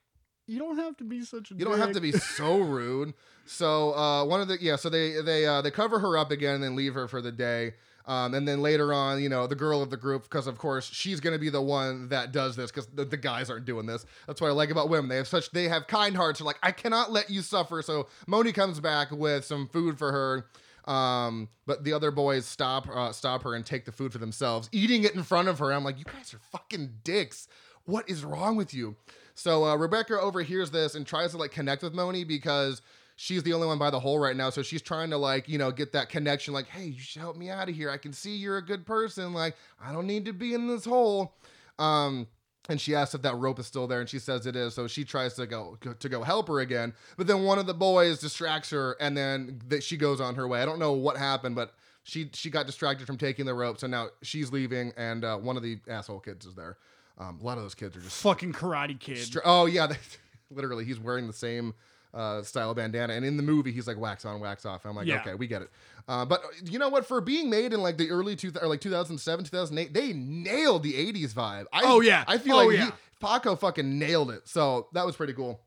[0.45, 1.55] "You don't have to be such a.
[1.55, 3.13] You don't have to be so rude.
[3.45, 6.55] So uh, one of the yeah, so they they uh, they cover her up again
[6.55, 7.73] and then leave her for the day.
[8.05, 10.89] Um, and then later on, you know, the girl of the group, because of course
[10.91, 14.05] she's gonna be the one that does this, because the, the guys aren't doing this.
[14.27, 15.07] That's what I like about women.
[15.09, 16.39] They have such they have kind hearts.
[16.39, 17.81] They're like, I cannot let you suffer.
[17.81, 20.45] So Moni comes back with some food for her.
[20.85, 24.69] Um, but the other boys stop uh, stop her and take the food for themselves,
[24.73, 25.71] eating it in front of her.
[25.71, 27.47] I'm like, you guys are fucking dicks.
[27.85, 28.97] What is wrong with you?
[29.35, 32.81] So uh, Rebecca overhears this and tries to like connect with Moni because
[33.15, 34.49] she's the only one by the hole right now.
[34.49, 36.53] So she's trying to like you know get that connection.
[36.53, 37.89] Like, hey, you should help me out of here.
[37.89, 39.33] I can see you're a good person.
[39.33, 41.35] Like, I don't need to be in this hole.
[41.79, 42.27] Um,
[42.69, 44.73] and she asks if that rope is still there, and she says it is.
[44.73, 47.73] So she tries to go, to go help her again, but then one of the
[47.73, 50.61] boys distracts her, and then that she goes on her way.
[50.61, 53.87] I don't know what happened, but she she got distracted from taking the rope, so
[53.87, 56.77] now she's leaving, and uh, one of the asshole kids is there.
[57.17, 59.25] Um, a lot of those kids are just fucking Karate kids.
[59.25, 59.97] Str- oh yeah, they,
[60.49, 61.73] literally, he's wearing the same
[62.13, 64.85] uh, style of bandana, and in the movie, he's like wax on, wax off.
[64.85, 65.21] And I'm like, Yeah.
[65.21, 65.69] okay, we get it.
[66.07, 67.05] Uh, but you know what?
[67.07, 70.93] For being made in like the early two or like 2007, 2008, they nailed the
[70.93, 71.65] 80s vibe.
[71.73, 72.23] I, Oh, yeah.
[72.27, 72.85] I feel Oh, like yeah.
[72.85, 74.47] he, Paco fucking nailed it.
[74.47, 75.59] So that was pretty cool.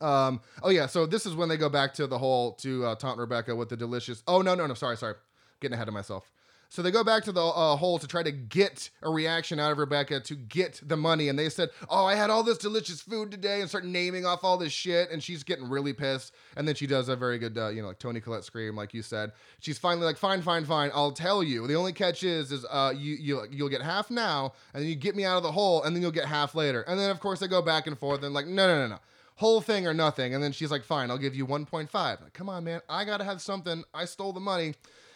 [0.00, 2.94] Um, oh yeah, so this is when they go back to the hole to uh,
[2.96, 4.22] taunt Rebecca with the delicious.
[4.26, 5.14] Oh no, no, no, sorry, sorry,
[5.60, 6.30] getting ahead of myself.
[6.68, 9.72] So they go back to the uh, hole to try to get a reaction out
[9.72, 13.00] of Rebecca to get the money, and they said, "Oh, I had all this delicious
[13.00, 16.34] food today," and start naming off all this shit, and she's getting really pissed.
[16.56, 18.94] And then she does a very good, uh, you know, like Toni Collette scream, like
[18.94, 19.32] you said.
[19.60, 20.90] She's finally like, "Fine, fine, fine.
[20.94, 21.66] I'll tell you.
[21.66, 24.96] The only catch is, is uh, you you you'll get half now, and then you
[24.96, 27.20] get me out of the hole, and then you'll get half later." And then of
[27.20, 29.00] course they go back and forth, and like, no, no, no, no
[29.36, 30.34] whole thing or nothing.
[30.34, 31.92] And then she's like, fine, I'll give you 1.5.
[31.92, 32.80] Like, come on, man.
[32.88, 33.84] I got to have something.
[33.92, 34.74] I stole the money.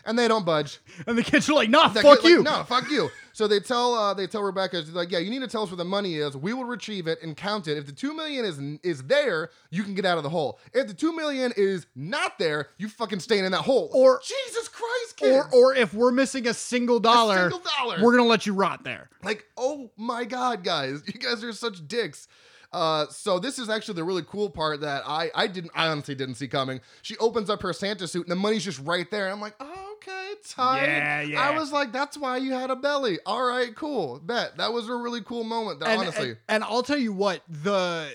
[0.08, 0.78] And they don't budge.
[1.06, 3.10] And the kids are like, "Nah, That fuck kid, like, you." no, fuck you.
[3.34, 5.70] So they tell uh, they tell Rebecca, she's like, yeah, you need to tell us
[5.70, 6.36] where the money is.
[6.36, 7.76] We will retrieve it and count it.
[7.78, 10.58] If the two million is is there, you can get out of the hole.
[10.72, 13.90] If the two million is not there, you fucking staying in that hole.
[13.92, 15.54] Or- Jesus Christ, kids.
[15.54, 18.02] Or, or if we're missing a single dollar, single dollar.
[18.02, 19.08] we're gonna let you rot there.
[19.22, 22.26] Like, oh my god, guys, you guys are such dicks.
[22.70, 26.14] Uh, so this is actually the really cool part that I I didn't I honestly
[26.14, 26.80] didn't see coming.
[27.02, 29.30] She opens up her Santa suit and the money's just right there.
[29.30, 30.86] I'm like, oh, okay, tight.
[30.86, 31.40] Yeah, yeah.
[31.40, 33.18] I was like, that's why you had a belly.
[33.26, 34.20] All right, cool.
[34.20, 35.80] Bet that was a really cool moment.
[35.80, 38.14] That, and, honestly, and, and I'll tell you what the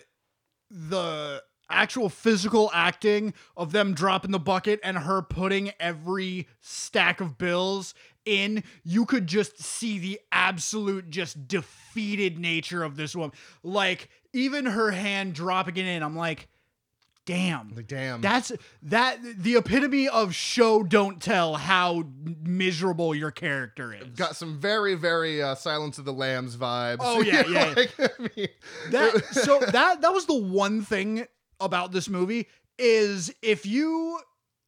[0.70, 7.38] the actual physical acting of them dropping the bucket and her putting every stack of
[7.38, 7.94] bills
[8.26, 14.66] in you could just see the absolute just defeated nature of this woman like even
[14.66, 16.48] her hand dropping it in i'm like
[17.26, 18.22] damn like, damn.
[18.22, 18.52] that's
[18.82, 22.04] that the epitome of show don't tell how
[22.44, 26.98] miserable your character is Got some very, very uh, Silence of the Lambs vibes.
[27.00, 27.74] Oh, yeah, yeah.
[27.76, 28.48] like, I mean,
[28.92, 31.26] that so that that was the one thing
[31.60, 32.48] about this movie
[32.78, 34.20] is if you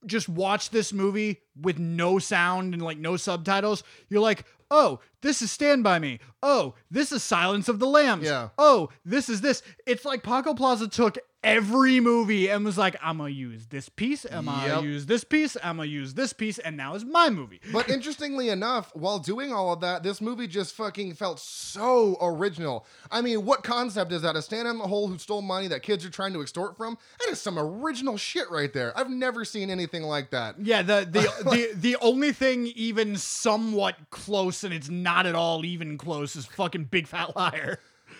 [0.05, 5.41] just watch this movie with no sound and like no subtitles, you're like, oh, this
[5.41, 6.19] is Stand By Me.
[6.43, 8.25] Oh, this is Silence of the Lambs.
[8.25, 8.49] Yeah.
[8.57, 9.63] Oh, this is this.
[9.85, 14.25] It's like Paco Plaza took every movie and was like, I'm gonna use this piece,
[14.29, 17.61] I'm gonna use this piece, I'm gonna use this piece, and now is my movie.
[17.71, 22.85] But interestingly enough, while doing all of that, this movie just fucking felt so original.
[23.11, 24.35] I mean, what concept is that?
[24.35, 26.97] A stand in the hole who stole money that kids are trying to extort from?
[27.19, 28.97] That is some original shit right there.
[28.97, 30.55] I've never seen anything like that.
[30.59, 35.63] Yeah, the the, the the only thing even somewhat close, and it's not at all
[35.63, 37.79] even close, is fucking Big Fat Liar.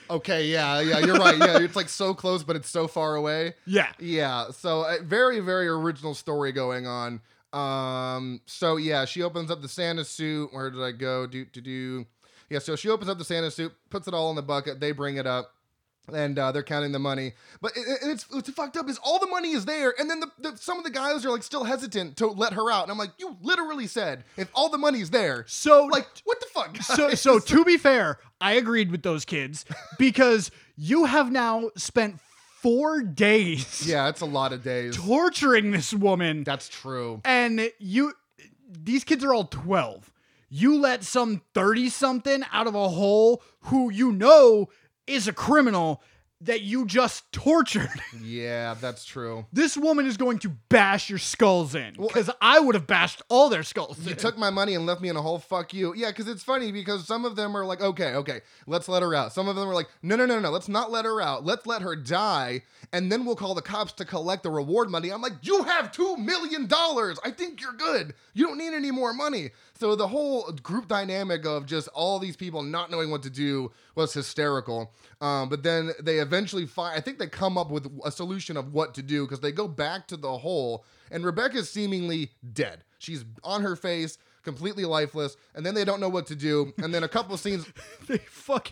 [0.10, 1.38] Okay, yeah, yeah, you're right.
[1.38, 3.56] Yeah, it's like so close, but it's so far away.
[3.66, 3.92] Yeah.
[4.00, 7.22] Yeah, so uh, very, very original story going on.
[7.54, 10.54] Um, so yeah, she opens up the Santa suit.
[10.54, 11.26] Where did I go?
[11.26, 12.06] Do do do.
[12.50, 14.80] Yeah, so she opens up the Santa suit, puts it all in the bucket.
[14.80, 15.55] They bring it up.
[16.14, 18.88] And uh, they're counting the money, but it, it- it's it's fucked up.
[18.90, 21.32] Is all the money is there, and then the, the some of the guys are
[21.32, 22.84] like still hesitant to let her out.
[22.84, 26.46] And I'm like, you literally said if all the money's there, So like what the
[26.48, 26.78] fuck?
[26.84, 29.66] so so to be fair, I agreed with those kids
[29.98, 32.20] because you have now spent
[32.62, 34.96] four days yeah, it's a lot of days.
[34.96, 37.22] torturing this woman, That's true.
[37.26, 38.14] and you
[38.70, 40.12] these kids are all twelve.
[40.50, 44.70] You let some thirty something out of a hole who you know
[45.08, 46.02] is a criminal,
[46.42, 47.90] that you just tortured.
[48.22, 49.46] Yeah, that's true.
[49.54, 53.50] this woman is going to bash your skulls in because I would have bashed all
[53.50, 54.00] their skulls.
[54.04, 54.18] You in.
[54.18, 55.38] took my money and left me in a hole.
[55.38, 55.94] Fuck you.
[55.96, 59.14] Yeah, because it's funny because some of them are like, okay, okay, let's let her
[59.14, 59.32] out.
[59.32, 61.46] Some of them are like, no, no, no, no, let's not let her out.
[61.46, 65.12] Let's let her die, and then we'll call the cops to collect the reward money.
[65.12, 67.20] I'm like, you have two million dollars.
[67.24, 68.16] I think you're good.
[68.34, 69.52] You don't need any more money.
[69.78, 73.72] So the whole group dynamic of just all these people not knowing what to do
[73.96, 74.94] was hysterical.
[75.20, 76.98] Um, but then they eventually find.
[76.98, 79.68] I think they come up with a solution of what to do because they go
[79.68, 82.84] back to the hole, and Rebecca's seemingly dead.
[83.00, 86.74] She's on her face, completely lifeless, and then they don't know what to do.
[86.78, 87.66] And then a couple scenes.
[88.08, 88.72] they fuck.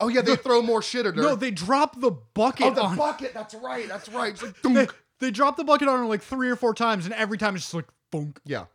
[0.00, 1.22] Oh yeah, they throw more shit at her.
[1.22, 2.96] No, they drop the bucket oh, the on.
[2.96, 3.32] bucket.
[3.32, 3.88] That's right.
[3.88, 4.32] That's right.
[4.32, 4.86] It's like, they,
[5.18, 7.64] they drop the bucket on her like three or four times, and every time it's
[7.64, 8.66] just like thunk, yeah,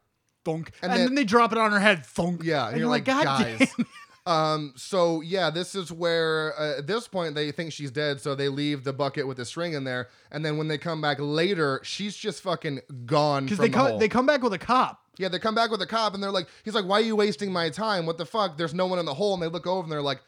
[0.52, 2.42] thunk, and, And then, then- they drop it on her head, thunk.
[2.44, 2.70] yeah.
[2.70, 3.74] And, you're, like, God guys.
[4.26, 4.74] Um.
[4.76, 8.50] So yeah, this is where uh, at this point they think she's dead, so they
[8.50, 11.80] leave the bucket with the string in there, and then when they come back later,
[11.82, 13.46] she's just fucking gone.
[13.46, 14.00] Because they the come, hole.
[14.00, 15.00] they come back with a cop.
[15.18, 17.16] Yeah, they come back with a cop and they're like, he's like, why are you
[17.16, 18.06] wasting my time?
[18.06, 18.58] What the fuck?
[18.58, 19.34] There's no one in the hole.
[19.34, 20.20] And they look over and they're like,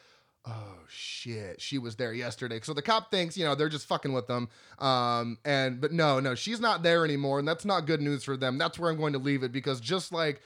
[0.47, 2.59] oh shit, she was there yesterday.
[2.63, 4.49] So the cop thinks, you know, they're just fucking with them.
[4.79, 8.35] Um, and but no, no, she's not there anymore, and that's not good news for
[8.37, 8.57] them.
[8.57, 10.41] That's where I'm going to leave it because just like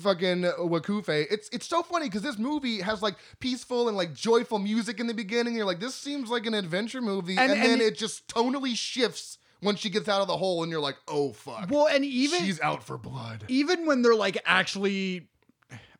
[0.00, 4.58] fucking Wekufe, it's it's so funny because this movie has like peaceful and like joyful
[4.58, 5.54] music in the beginning.
[5.54, 8.76] You're like, this seems like an adventure movie, And- and, then and- it just tonally
[8.76, 12.04] shifts once she gets out of the hole, and you're like, oh fuck, Well, and
[12.04, 13.44] even she's out for blood.
[13.48, 15.28] even when they're like actually,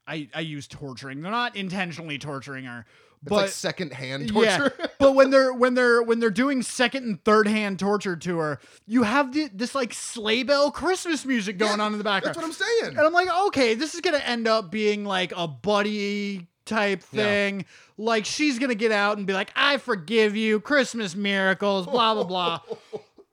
[0.09, 1.21] I I use torturing.
[1.23, 2.87] They're not intentionally torturing her,
[3.23, 4.73] It's but like second hand torture.
[4.79, 8.39] Yeah, but when they're when they're when they're doing second and third hand torture to
[8.39, 12.05] her, you have the, this like sleigh bell Christmas music going Yeah, on in the
[12.05, 12.37] background.
[12.37, 12.53] That's what I'm
[12.83, 12.97] saying.
[12.97, 17.23] and I'm like, okay, this is gonna end up being like a buddy type Yeah.
[17.25, 17.65] thing.
[17.97, 22.25] Like she's gonna get out and be like, I forgive you, Christmas miracles, blah blah
[22.25, 22.61] blah.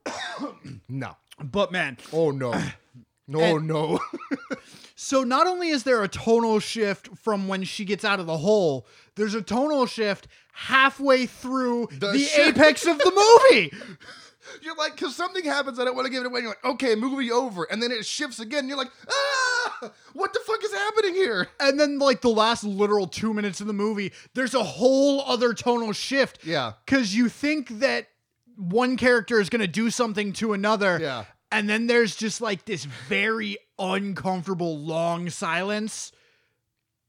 [0.88, 1.16] No.
[1.42, 2.52] But man, Oh no.
[3.28, 3.98] No, And- no.
[4.98, 8.38] So not only is there a tonal shift from when she gets out of the
[8.38, 13.12] hole, there's a tonal shift halfway through The the, apex of the
[13.52, 13.70] movie.
[14.62, 16.40] you're like, because something happens, I don't want to give it away.
[16.40, 17.64] You're like, okay, movie over.
[17.64, 18.68] And then it shifts again.
[18.68, 21.48] You're like, ah, what the fuck is happening here?
[21.60, 25.52] And then like the last literal 2 minutes of the movie, there's a whole other
[25.52, 26.72] tonal shift Yeah.
[26.86, 28.08] cuz you think that
[28.56, 30.98] one character is going to do something to another.
[30.98, 31.24] Yeah.
[31.52, 36.12] And then there's just like this very uncomfortable long silence.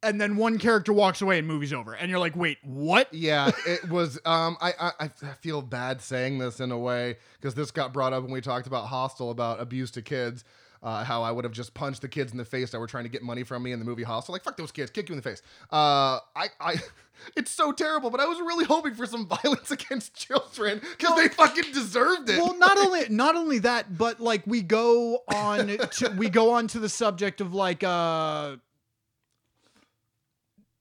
[0.04, 1.94] And then one character walks away and movie's over.
[1.94, 3.12] And you're like, wait, what?
[3.12, 4.20] Yeah, it was.
[4.26, 8.14] Um, I, I I feel bad saying this in a way because this got brought
[8.14, 10.44] up when we talked about Hostel about abuse to kids.
[10.84, 13.04] Uh, how I would have just punched the kids in the face that were trying
[13.06, 14.34] to get money from me in the movie Hostel.
[14.34, 15.42] Like fuck those kids, kick you in the face.
[15.72, 16.76] Uh, I I,
[17.36, 18.10] it's so terrible.
[18.10, 22.38] But I was really hoping for some violence against children because they fucking deserved it.
[22.38, 26.68] well not only not only that but like we go on to we go on
[26.68, 28.56] to the subject of like uh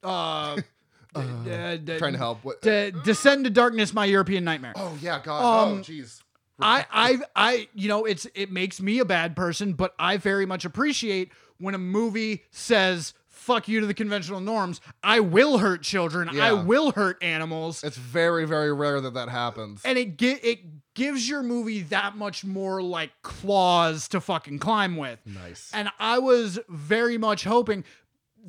[0.03, 0.57] uh,
[1.15, 2.45] d- d- trying to help.
[2.45, 2.61] What?
[2.63, 5.41] d- descend to darkness my european nightmare oh yeah, God.
[5.69, 6.21] Um, oh jeez.
[6.59, 10.47] I, I, I, you know, it's it makes me a bad person, but I very
[10.47, 14.81] much appreciate when a movie says "fuck you" to the conventional norms.
[15.03, 16.29] I will hurt children.
[16.41, 19.83] I will hurt animals, It's very very rare that that happens.
[19.85, 20.61] and it gi- it
[20.95, 25.19] gives your movie that much more like claws to fucking climb with.
[25.27, 25.71] nice.
[25.75, 27.85] And I was very much hoping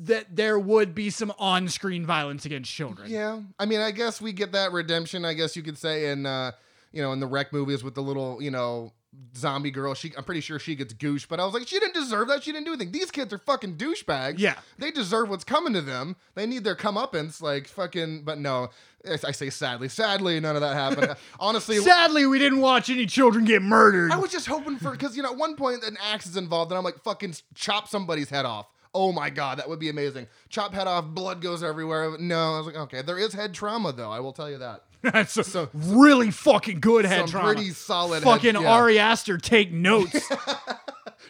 [0.00, 3.10] that there would be some on-screen violence against children.
[3.10, 5.24] Yeah, I mean, I guess we get that redemption.
[5.26, 6.52] I guess you could say in uh,
[6.92, 8.92] you know in the Rec movies with the little you know
[9.36, 9.94] zombie girl.
[9.94, 12.42] She, I'm pretty sure she gets goosh, but I was like, she didn't deserve that.
[12.42, 12.92] She didn't do anything.
[12.92, 14.38] These kids are fucking douchebags.
[14.38, 14.54] Yeah.
[14.78, 16.16] they deserve what's coming to them.
[16.34, 18.22] They need their comeuppance, like fucking.
[18.24, 18.70] But no,
[19.08, 21.16] I I say sadly, sadly, none of that happened.
[21.40, 21.78] Honestly.
[21.78, 24.12] Sadly, we didn't watch any children get murdered.
[24.12, 26.70] I was just hoping for because you know at one point an axe is involved
[26.70, 28.66] and I'm like fucking chop somebody's head off.
[28.94, 30.26] Oh my god, that would be amazing.
[30.48, 32.16] Chop head off, blood goes everywhere.
[32.18, 34.10] No, I was like, okay, there is head trauma though.
[34.10, 34.84] I will tell you that.
[35.12, 37.54] That's a really fucking good head Some trauma.
[37.54, 38.22] pretty solid.
[38.22, 38.72] fucking head, yeah.
[38.72, 40.28] Ari Aster take notes.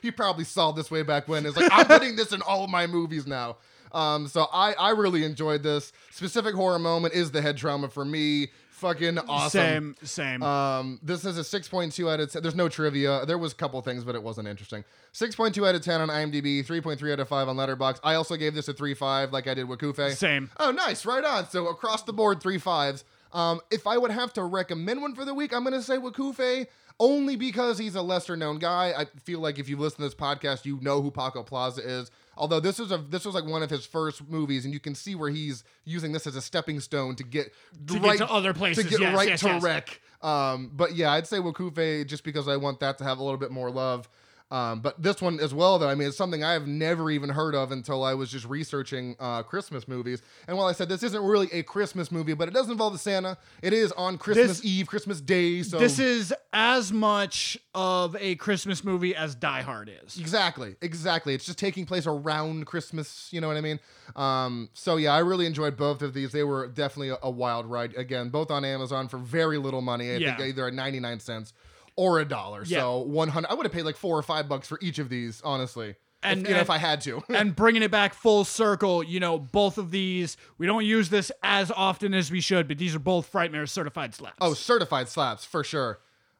[0.02, 1.44] He probably saw this way back when.
[1.44, 3.56] It's like I'm putting this in all of my movies now.
[3.90, 5.92] Um, so I I really enjoyed this.
[6.10, 8.48] Specific horror moment is the head trauma for me.
[8.70, 9.50] Fucking awesome.
[9.50, 10.42] Same, same.
[10.44, 12.42] Um, this is a 6.2 out of 10.
[12.42, 13.26] There's no trivia.
[13.26, 14.84] There was a couple things, but it wasn't interesting.
[15.14, 17.98] 6.2 out of 10 on IMDb, 3.3 out of 5 on Letterboxd.
[18.04, 20.14] I also gave this a 3.5 like I did with Kufe.
[20.14, 20.48] Same.
[20.60, 21.04] Oh, nice.
[21.04, 21.48] Right on.
[21.48, 23.02] So across the board, three fives.
[23.32, 25.96] Um, if I would have to recommend one for the week, I'm going to say
[25.96, 26.66] Wekufe
[27.00, 28.92] only because he's a lesser known guy.
[28.96, 32.10] I feel like if you listen to this podcast, you know who Paco Plaza is.
[32.36, 34.94] Although this was a this was like one of his first movies, and you can
[34.94, 37.52] see where he's using this as a stepping stone to get
[37.88, 39.62] To get to other places, to get yes, right yes, to yes.
[39.62, 40.00] Rec.
[40.22, 43.38] Um, but yeah, I'd say Wekufe just because I want that to have a little
[43.38, 44.08] bit more love.
[44.50, 47.28] Um, but this one as well, though, I mean, it's something I have never even
[47.28, 50.22] heard of until I was just researching uh, Christmas movies.
[50.46, 52.98] And while I said this isn't really a Christmas movie, but it does involve the
[52.98, 55.62] Santa, it is on Christmas This- Eve, Christmas Day.
[55.62, 60.18] So This is as much of a Christmas movie as Die Hard is.
[60.18, 61.34] Exactly, exactly.
[61.34, 63.28] It's just taking place around Christmas.
[63.30, 63.78] You know what I mean?
[64.16, 66.32] Um, so yeah, I really enjoyed both of these.
[66.32, 67.94] They were definitely a, a wild ride.
[67.96, 70.10] Again, both on Amazon for very little money.
[70.10, 70.36] I Yeah.
[70.36, 71.52] think either at ninety nine cents
[71.98, 72.62] or a dollar.
[72.64, 72.78] Yeah.
[72.78, 73.50] So one hundred.
[73.50, 75.96] I would have paid like four or five bucks for each of these, honestly.
[76.22, 77.22] And- if, you know, and- if I had to.
[77.28, 81.32] and bringing it back full circle, you know, both of these, we don't use this
[81.42, 84.36] as often as we should, but these are both Frightmare certified slaps.
[84.40, 85.98] oh, certified slaps for sure.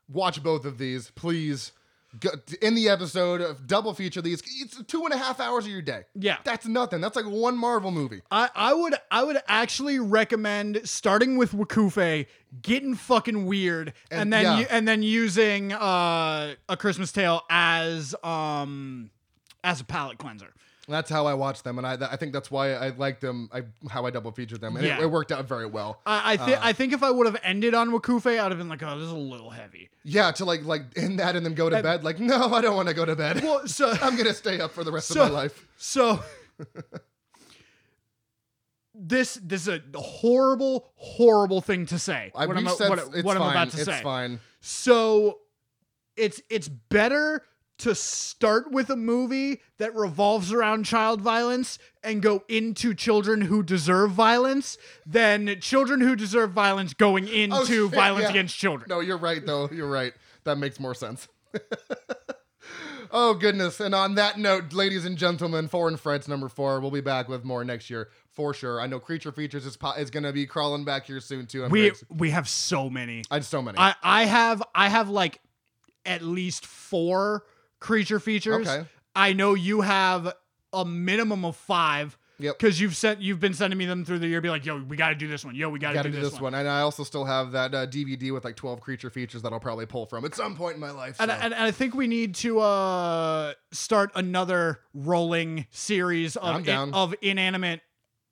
[0.08, 1.72] Watch both of these, please.
[2.62, 5.82] In the episode of double feature these, it's two and a half hours of your
[5.82, 6.04] day.
[6.14, 6.38] Yeah.
[6.42, 7.00] that's nothing.
[7.02, 8.22] That's like one Marvel movie.
[8.30, 12.26] I, I would I would actually recommend starting with Wekufe,
[12.62, 14.66] getting fucking weird, and, And- then yeah.
[14.70, 19.10] and then using uh, a Christmas Tale as um
[19.62, 20.54] as a palate cleanser.
[20.88, 23.50] That's how I watched them, and I I think that's why I liked them.
[23.52, 24.98] I how I double featured them, and Yeah.
[24.98, 26.00] it, it worked out very well.
[26.06, 28.56] I I, thi- uh, I think if I would have ended on Wekufe, I'd have
[28.56, 29.90] been like, oh, this is a little heavy.
[30.02, 32.04] Yeah, to like like end that and then go to bed.
[32.04, 33.42] Like, no, I don't want to go to bed.
[33.42, 35.66] Well, so I'm gonna stay up for the rest So- of my life.
[35.76, 36.20] So
[38.94, 42.32] this this is a horrible, horrible thing to say.
[42.34, 44.00] I what I'm, what, it's what I'm about to it's say.
[44.02, 44.40] fine.
[44.60, 45.38] So
[46.16, 47.44] it's it's better
[47.78, 53.62] to start with a movie that revolves around child violence and go into children who
[53.62, 54.76] deserve violence
[55.06, 58.30] than children who deserve violence going oh, into Oh, shit, violence yeah.
[58.30, 58.88] against children.
[58.88, 59.68] No, you're right though.
[59.70, 60.12] You're right.
[60.44, 61.28] That makes more sense.
[63.10, 63.80] oh goodness!
[63.80, 66.80] And on that note, ladies and gentlemen, Foreign Frights number four.
[66.80, 68.80] We'll be back with more next year for sure.
[68.80, 71.64] I know Creature Features is po- is gonna be crawling back here soon too.
[71.64, 73.24] I'm We we have so many.
[73.30, 73.78] I had so many.
[73.78, 75.40] I I have I have like
[76.04, 77.44] at least four
[77.80, 78.68] creature features.
[78.68, 78.86] Okay.
[79.14, 80.32] I know you have
[80.72, 82.16] a minimum of five.
[82.40, 82.56] Yep.
[82.56, 84.40] Because you've sent you've been sending me them through the year.
[84.40, 85.56] Be like, yo, we got to do this one.
[85.56, 86.52] Yo, we got to do, do this, one.
[86.52, 86.54] one.
[86.54, 89.58] and I also still have that uh, DVD with like 12 creature features that I'll
[89.58, 91.16] probably pull from at some point in my life.
[91.18, 91.36] And, so.
[91.36, 96.94] and, and I think we need to uh, start another rolling series of down.
[96.94, 97.80] of inanimate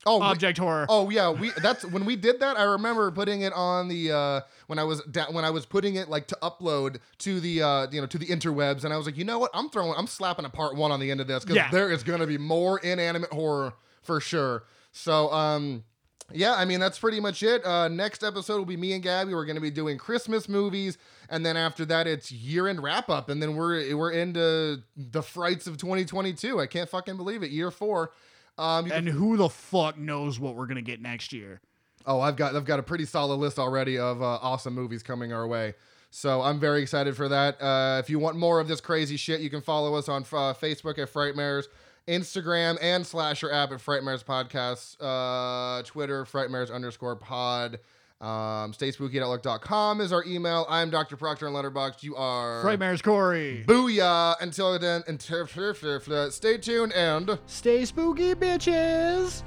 [0.07, 0.87] oh, we- object horror.
[0.89, 2.59] Oh yeah, we that's when we did that.
[2.59, 5.97] I remember putting it on the uh, when I was da- when I was putting
[5.97, 9.07] it like to upload to the uh, you know to the interwebs, and I was
[9.07, 11.27] like, you know what, I'm throwing, I'm slapping a part one on the end of
[11.27, 11.71] this because Yeah.
[11.71, 14.65] there is going to be more inanimate horror for sure.
[14.93, 15.85] So um,
[16.33, 17.65] yeah, I mean that's pretty much it.
[17.65, 19.35] Uh, next episode will be me and Gabby.
[19.35, 23.09] We're going to be doing Christmas movies, and then after that it's year end wrap
[23.11, 26.61] up, and then we're we're into the frights of 2022.
[26.61, 28.11] I can't fucking believe it, year four.
[28.59, 31.61] Um, and who the fuck knows what we're gonna get next year?
[32.07, 35.33] Oh, I've got I've got a pretty solid list already of uh, awesome movies coming
[35.33, 35.75] our way.
[36.11, 37.61] So I'm very excited for that.
[37.61, 40.55] Uh, if you want more of this crazy shit, you can follow us on uh,
[40.55, 41.65] Facebook at Frightmares,
[42.09, 47.81] Instagram and Slasher app at Frightmares Podcast, uh, Twitter Frightmares underscore pod.
[48.21, 50.67] Um, StaySpooky.com is our email.
[50.71, 51.17] I'm Dr.
[51.17, 52.03] Proctor on Letterboxd.
[52.03, 53.65] You are Frightmares Corey.
[53.67, 54.37] Booyah!
[54.41, 57.39] Until then, until, stay tuned and.
[57.47, 59.43] Stay spooky, bitches.